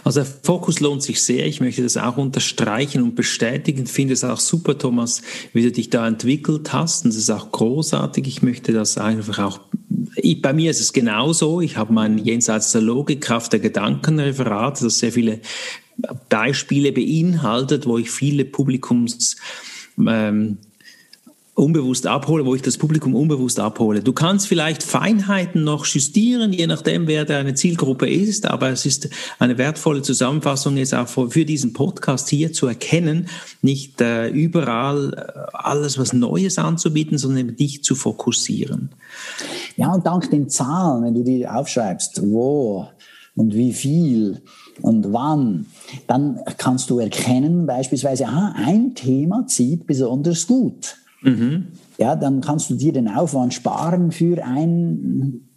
Also 0.03 0.21
der 0.21 0.31
Fokus 0.43 0.81
lohnt 0.81 1.03
sich 1.03 1.23
sehr. 1.23 1.47
Ich 1.47 1.61
möchte 1.61 1.83
das 1.83 1.97
auch 1.97 2.17
unterstreichen 2.17 3.03
und 3.03 3.15
bestätigen. 3.15 3.85
Ich 3.85 3.91
finde 3.91 4.15
es 4.15 4.25
auch 4.25 4.41
super, 4.41 4.79
Thomas, 4.79 5.23
wie 5.53 5.63
du 5.63 5.71
dich 5.71 5.91
da 5.91 6.07
entwickelt 6.07 6.73
hast. 6.73 7.05
Und 7.05 7.11
es 7.11 7.17
ist 7.17 7.31
auch 7.31 7.53
großartig. 7.53 8.27
Ich 8.27 8.43
möchte 8.43 8.73
das 8.73 8.97
einfach 8.99 9.39
auch. 9.39 9.61
Ich, 10.17 10.41
bei 10.41 10.53
mir 10.53 10.71
ist 10.71 10.81
es 10.81 10.93
genauso. 10.93 11.61
Ich 11.61 11.77
habe 11.77 11.93
mein 11.93 12.19
Jenseits 12.19 12.73
der 12.73 12.81
Logik, 12.81 13.21
Kraft 13.21 13.53
der 13.53 13.61
Gedankenreferat, 13.61 14.83
das 14.83 14.99
sehr 14.99 15.13
viele 15.13 15.41
Beispiele 16.29 16.93
beinhaltet, 16.93 17.87
wo 17.87 17.99
ich 17.99 18.11
viele 18.11 18.45
Publikums 18.45 19.37
ähm, 19.99 20.59
unbewusst 21.59 22.07
abhole, 22.07 22.47
wo 22.47 22.55
ich 22.55 22.63
das 22.63 22.79
Publikum 22.79 23.15
unbewusst 23.15 23.59
abhole. 23.59 24.01
Du 24.01 24.13
kannst 24.13 24.47
vielleicht 24.47 24.83
Feinheiten 24.83 25.65
noch 25.65 25.85
justieren, 25.87 26.53
je 26.53 26.67
nachdem, 26.67 27.07
wer 27.07 27.25
deine 27.25 27.55
Zielgruppe 27.55 28.09
ist, 28.09 28.47
aber 28.47 28.71
es 28.71 28.87
ist 28.87 29.09
eine 29.39 29.59
wertvolle 29.59 30.03
Zusammenfassung 30.03 30.77
jetzt 30.77 30.95
auch 30.95 31.09
für 31.09 31.45
diesen 31.45 31.73
Podcast 31.73 32.29
hier 32.29 32.53
zu 32.53 32.67
erkennen, 32.69 33.29
nicht 33.61 34.01
äh, 34.01 34.29
überall 34.29 35.13
äh, 35.15 35.57
alles 35.57 35.99
was 35.99 36.13
Neues 36.13 36.59
anzubieten, 36.59 37.19
sondern 37.19 37.57
dich 37.57 37.83
zu 37.83 37.97
fokussieren. 37.97 38.91
Ja, 39.77 39.93
und 39.93 40.07
dank 40.07 40.31
den 40.31 40.49
Zahlen, 40.49 41.03
wenn 41.03 41.15
du 41.15 41.25
die 41.25 41.47
aufschreibst, 41.47 42.23
wo 42.23 42.89
und 43.35 43.55
wie 43.55 43.73
viel 43.73 44.43
und 44.81 45.13
wann, 45.13 45.67
dann 46.07 46.41
kannst 46.57 46.91
du 46.91 47.01
erkennen, 47.01 47.67
beispielsweise, 47.67 48.27
aha, 48.27 48.55
ein 48.57 48.95
Thema 48.95 49.47
zieht 49.47 49.87
besonders 49.87 50.47
gut. 50.47 50.97
Mhm. 51.23 51.69
Ja, 51.99 52.15
dann 52.15 52.41
kannst 52.41 52.71
du 52.71 52.75
dir 52.75 52.93
den 52.93 53.09
Aufwand 53.09 53.53
sparen 53.53 54.13
für 54.13 54.45
einen, 54.45 55.49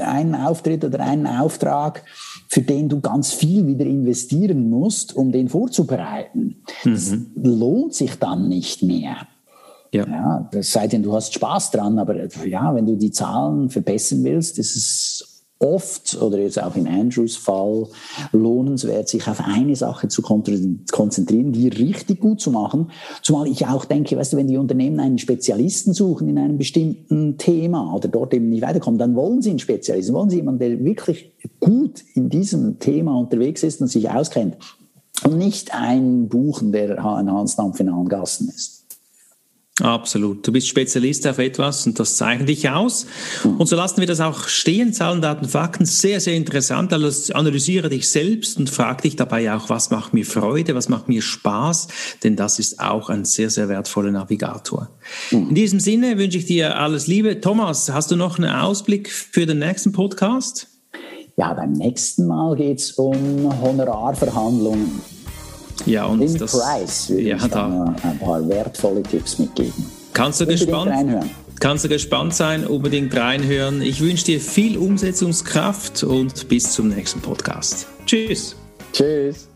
einen 0.00 0.34
Auftritt 0.34 0.84
oder 0.84 1.00
einen 1.00 1.26
Auftrag, 1.26 2.04
für 2.48 2.62
den 2.62 2.88
du 2.88 3.00
ganz 3.00 3.32
viel 3.32 3.66
wieder 3.66 3.84
investieren 3.84 4.68
musst, 4.70 5.14
um 5.14 5.30
den 5.30 5.48
vorzubereiten. 5.48 6.62
Mhm. 6.84 6.92
Das 6.92 7.16
lohnt 7.36 7.94
sich 7.94 8.18
dann 8.18 8.48
nicht 8.48 8.82
mehr. 8.82 9.16
Ja. 9.92 10.08
ja, 10.08 10.48
das 10.50 10.72
sei 10.72 10.88
denn, 10.88 11.04
du 11.04 11.14
hast 11.14 11.34
Spaß 11.34 11.70
dran, 11.70 12.00
aber 12.00 12.16
ja, 12.44 12.74
wenn 12.74 12.84
du 12.84 12.96
die 12.96 13.12
Zahlen 13.12 13.70
verbessern 13.70 14.24
willst, 14.24 14.58
ist 14.58 14.74
es 14.74 15.33
oft 15.64 16.20
oder 16.20 16.38
jetzt 16.38 16.62
auch 16.62 16.76
in 16.76 16.86
Andrews 16.86 17.36
Fall 17.36 17.88
lohnenswert, 18.32 19.08
sich 19.08 19.26
auf 19.26 19.40
eine 19.40 19.74
Sache 19.74 20.08
zu 20.08 20.22
konzentrieren, 20.22 21.52
die 21.52 21.68
richtig 21.68 22.20
gut 22.20 22.40
zu 22.40 22.50
machen. 22.50 22.90
Zumal 23.22 23.48
ich 23.48 23.66
auch 23.66 23.84
denke, 23.84 24.16
weißt 24.16 24.34
du, 24.34 24.36
wenn 24.36 24.48
die 24.48 24.58
Unternehmen 24.58 25.00
einen 25.00 25.18
Spezialisten 25.18 25.94
suchen 25.94 26.28
in 26.28 26.38
einem 26.38 26.58
bestimmten 26.58 27.38
Thema 27.38 27.94
oder 27.94 28.08
dort 28.08 28.34
eben 28.34 28.50
nicht 28.50 28.62
weiterkommen, 28.62 28.98
dann 28.98 29.16
wollen 29.16 29.42
sie 29.42 29.50
einen 29.50 29.58
Spezialisten, 29.58 30.14
wollen 30.14 30.30
sie 30.30 30.36
jemanden, 30.36 30.60
der 30.60 30.84
wirklich 30.84 31.32
gut 31.60 32.04
in 32.14 32.28
diesem 32.28 32.78
Thema 32.78 33.18
unterwegs 33.18 33.62
ist 33.62 33.80
und 33.80 33.88
sich 33.88 34.10
auskennt 34.10 34.56
und 35.24 35.38
nicht 35.38 35.74
einen 35.74 36.28
buchen, 36.28 36.72
der 36.72 37.02
ein 37.04 37.32
Hansdampf 37.32 37.80
in 37.80 37.88
allen 37.88 38.08
Gassen 38.08 38.48
ist. 38.48 38.73
Absolut. 39.82 40.46
Du 40.46 40.52
bist 40.52 40.68
Spezialist 40.68 41.26
auf 41.26 41.38
etwas 41.38 41.84
und 41.84 41.98
das 41.98 42.16
zeichnet 42.16 42.48
dich 42.48 42.70
aus. 42.70 43.06
Und 43.42 43.66
so 43.66 43.74
lassen 43.74 43.98
wir 43.98 44.06
das 44.06 44.20
auch 44.20 44.46
stehen. 44.46 44.92
Zahlen, 44.92 45.20
Daten, 45.20 45.48
Fakten. 45.48 45.84
Sehr, 45.84 46.20
sehr 46.20 46.34
interessant. 46.34 46.92
Analysiere 46.92 47.88
dich 47.88 48.08
selbst 48.08 48.56
und 48.56 48.70
frag 48.70 49.02
dich 49.02 49.16
dabei 49.16 49.52
auch, 49.52 49.70
was 49.70 49.90
macht 49.90 50.14
mir 50.14 50.24
Freude, 50.24 50.76
was 50.76 50.88
macht 50.88 51.08
mir 51.08 51.20
Spaß? 51.20 51.88
Denn 52.22 52.36
das 52.36 52.60
ist 52.60 52.78
auch 52.78 53.08
ein 53.08 53.24
sehr, 53.24 53.50
sehr 53.50 53.68
wertvoller 53.68 54.12
Navigator. 54.12 54.90
In 55.32 55.56
diesem 55.56 55.80
Sinne 55.80 56.18
wünsche 56.18 56.38
ich 56.38 56.46
dir 56.46 56.78
alles 56.78 57.08
Liebe. 57.08 57.40
Thomas, 57.40 57.90
hast 57.90 58.12
du 58.12 58.16
noch 58.16 58.38
einen 58.38 58.50
Ausblick 58.50 59.10
für 59.10 59.44
den 59.44 59.58
nächsten 59.58 59.90
Podcast? 59.90 60.68
Ja, 61.36 61.52
beim 61.52 61.72
nächsten 61.72 62.28
Mal 62.28 62.54
geht 62.54 62.78
es 62.78 62.92
um 62.92 63.60
Honorarverhandlungen. 63.60 65.00
Ja, 65.86 66.06
und 66.06 66.22
In 66.22 66.38
das, 66.38 66.52
Price 66.52 67.10
würde 67.10 67.22
ja, 67.22 67.36
ich 67.36 67.46
da 67.46 67.94
ein 68.02 68.18
paar 68.18 68.48
wertvolle 68.48 69.02
Tipps 69.02 69.38
mitgeben. 69.38 69.86
Kannst 70.12 70.40
du 70.40 70.46
gespannt, 70.46 70.92
Kannst 71.60 71.84
du 71.84 71.88
gespannt 71.88 72.34
sein, 72.34 72.66
unbedingt 72.66 73.16
reinhören. 73.16 73.80
Ich 73.80 74.00
wünsche 74.00 74.24
dir 74.24 74.40
viel 74.40 74.76
Umsetzungskraft 74.76 76.02
und 76.02 76.48
bis 76.48 76.72
zum 76.72 76.88
nächsten 76.88 77.20
Podcast. 77.20 77.86
Tschüss. 78.06 78.56
Tschüss. 78.92 79.48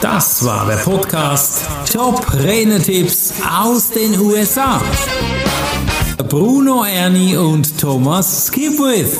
Das 0.00 0.44
war 0.44 0.66
der 0.66 0.76
Podcast 0.76 1.62
Top 1.92 2.26
Renetipps 2.34 3.34
aus 3.48 3.90
den 3.90 4.18
USA. 4.18 4.82
Bruno 6.28 6.84
Ernie 6.84 7.36
und 7.36 7.78
Thomas 7.78 8.46
Skipwith. 8.46 9.18